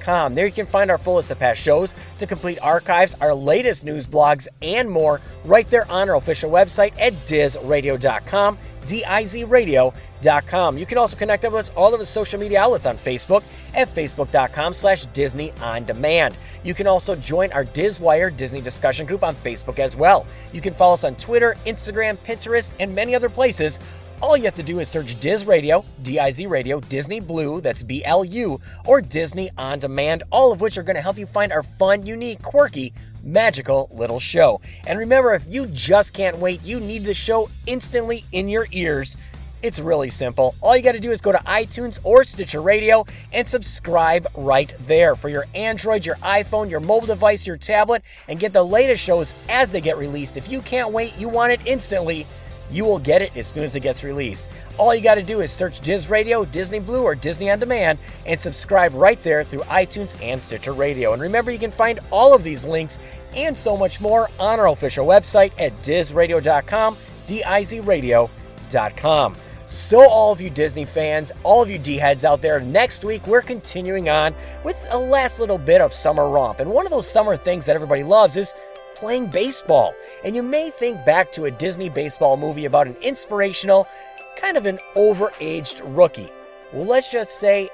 [0.00, 0.34] Com.
[0.34, 3.84] There you can find our full list of past shows, to complete archives, our latest
[3.84, 10.78] news blogs, and more right there on our official website at dizradio.com, D-I-Z-radio.com.
[10.78, 13.42] You can also connect with us all over the social media outlets on Facebook
[13.74, 16.34] at facebook.com slash Disney On Demand.
[16.64, 20.26] You can also join our DizWire Disney discussion group on Facebook as well.
[20.52, 23.80] You can follow us on Twitter, Instagram, Pinterest, and many other places
[24.22, 27.60] all you have to do is search Diz Radio, D I Z Radio, Disney Blu,
[27.60, 31.18] that's B L U, or Disney On Demand, all of which are going to help
[31.18, 32.92] you find our fun, unique, quirky,
[33.22, 34.60] magical little show.
[34.86, 39.16] And remember, if you just can't wait, you need the show instantly in your ears.
[39.62, 40.54] It's really simple.
[40.62, 44.72] All you got to do is go to iTunes or Stitcher Radio and subscribe right
[44.80, 49.04] there for your Android, your iPhone, your mobile device, your tablet, and get the latest
[49.04, 50.38] shows as they get released.
[50.38, 52.26] If you can't wait, you want it instantly
[52.70, 54.46] you will get it as soon as it gets released.
[54.78, 57.98] All you got to do is search Diz Radio, Disney Blu, or Disney On Demand
[58.26, 61.12] and subscribe right there through iTunes and Stitcher Radio.
[61.12, 62.98] And remember, you can find all of these links
[63.36, 69.36] and so much more on our official website at dizradio.com, D-I-Z-radio.com.
[69.66, 73.24] So, all of you Disney fans, all of you D heads out there, next week
[73.28, 74.34] we're continuing on
[74.64, 76.58] with a last little bit of summer romp.
[76.58, 78.52] And one of those summer things that everybody loves is
[79.00, 79.94] playing baseball.
[80.22, 83.88] And you may think back to a Disney baseball movie about an inspirational,
[84.36, 86.30] kind of an overaged rookie.
[86.72, 87.70] Well, let's just say,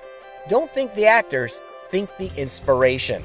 [0.49, 3.25] don't think the actors, think the inspiration.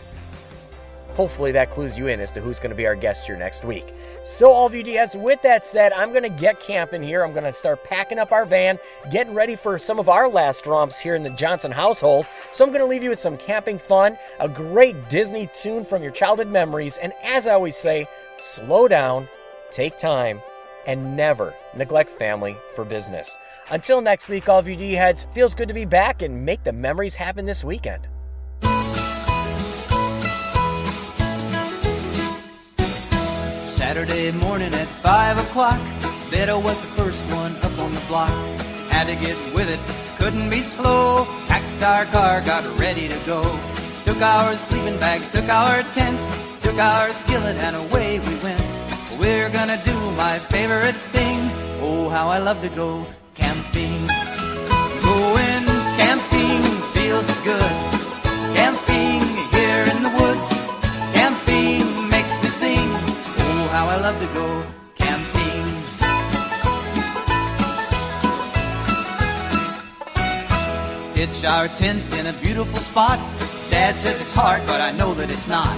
[1.16, 3.66] Hopefully that clues you in as to who's going to be our guest here next
[3.66, 3.94] week.
[4.24, 7.24] So, all of you DFs, with that said, I'm going to get camping here.
[7.24, 8.80] I'm going to start packing up our van,
[9.12, 12.28] getting ready for some of our last romps here in the Johnson household.
[12.54, 16.02] So, I'm going to leave you with some camping fun, a great Disney tune from
[16.02, 18.08] your childhood memories, and as I always say,
[18.38, 19.28] slow down,
[19.70, 20.42] take time,
[20.88, 23.38] and never neglect family for business.
[23.70, 26.64] Until next week, all of you D heads, feels good to be back and make
[26.64, 28.08] the memories happen this weekend.
[33.92, 35.82] Saturday morning at 5 o'clock,
[36.32, 38.32] Beto was the first one up on the block.
[38.88, 39.82] Had to get with it,
[40.18, 41.28] couldn't be slow.
[41.50, 43.44] Packed our car, got ready to go.
[44.06, 46.18] Took our sleeping bags, took our tent,
[46.62, 48.64] took our skillet, and away we went.
[49.20, 51.40] We're gonna do my favorite thing.
[51.82, 53.06] Oh, how I love to go
[53.36, 54.08] camping.
[55.04, 55.66] Going
[56.00, 56.64] camping
[56.96, 57.74] feels good.
[58.56, 59.20] Camping
[59.52, 60.50] here in the woods.
[61.12, 63.11] Camping makes me sing.
[63.82, 64.64] How I love to go
[64.96, 65.66] camping.
[71.16, 73.18] Pitch our tent in a beautiful spot.
[73.72, 75.76] Dad says it's hard, but I know that it's not.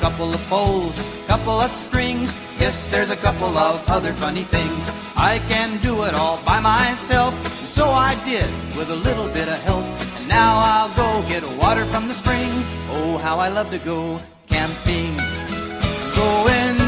[0.00, 2.34] Couple of poles, couple of strings.
[2.58, 4.90] Yes, there's a couple of other funny things.
[5.14, 7.34] I can do it all by myself.
[7.60, 9.84] And so I did with a little bit of help.
[10.18, 12.50] And now I'll go get water from the spring.
[12.90, 15.14] Oh, how I love to go camping.
[16.16, 16.83] Going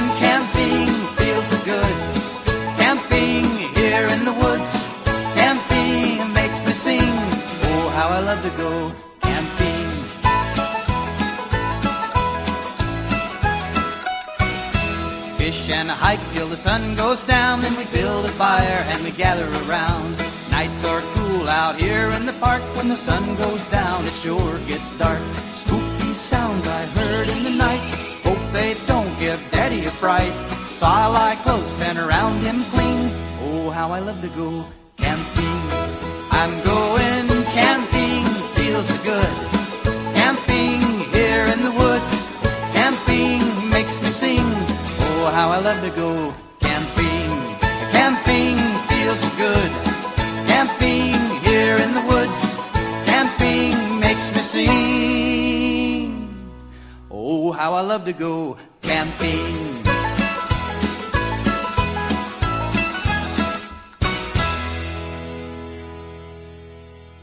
[2.86, 4.72] Camping here in the woods,
[5.34, 7.16] camping makes me sing.
[7.68, 8.92] Oh, how I love to go
[9.22, 9.88] camping.
[15.36, 19.10] Fish and hike till the sun goes down, then we build a fire and we
[19.10, 20.16] gather around.
[20.52, 22.62] Nights are cool out here in the park.
[22.76, 25.20] When the sun goes down, it sure gets dark.
[25.60, 27.82] Spooky sounds I heard in the night.
[28.22, 30.55] Hope they don't give Daddy a fright.
[30.76, 33.10] So I lie close and around him cling.
[33.40, 34.62] Oh, how I love to go
[34.98, 35.62] camping.
[36.30, 39.34] I'm going camping, feels so good.
[40.14, 40.82] Camping
[41.16, 42.12] here in the woods.
[42.76, 44.44] Camping makes me sing.
[45.00, 47.30] Oh, how I love to go camping.
[47.96, 48.58] Camping
[48.90, 49.70] feels so good.
[50.46, 51.16] Camping
[51.48, 52.54] here in the woods.
[53.08, 56.28] Camping makes me sing.
[57.10, 59.85] Oh, how I love to go camping.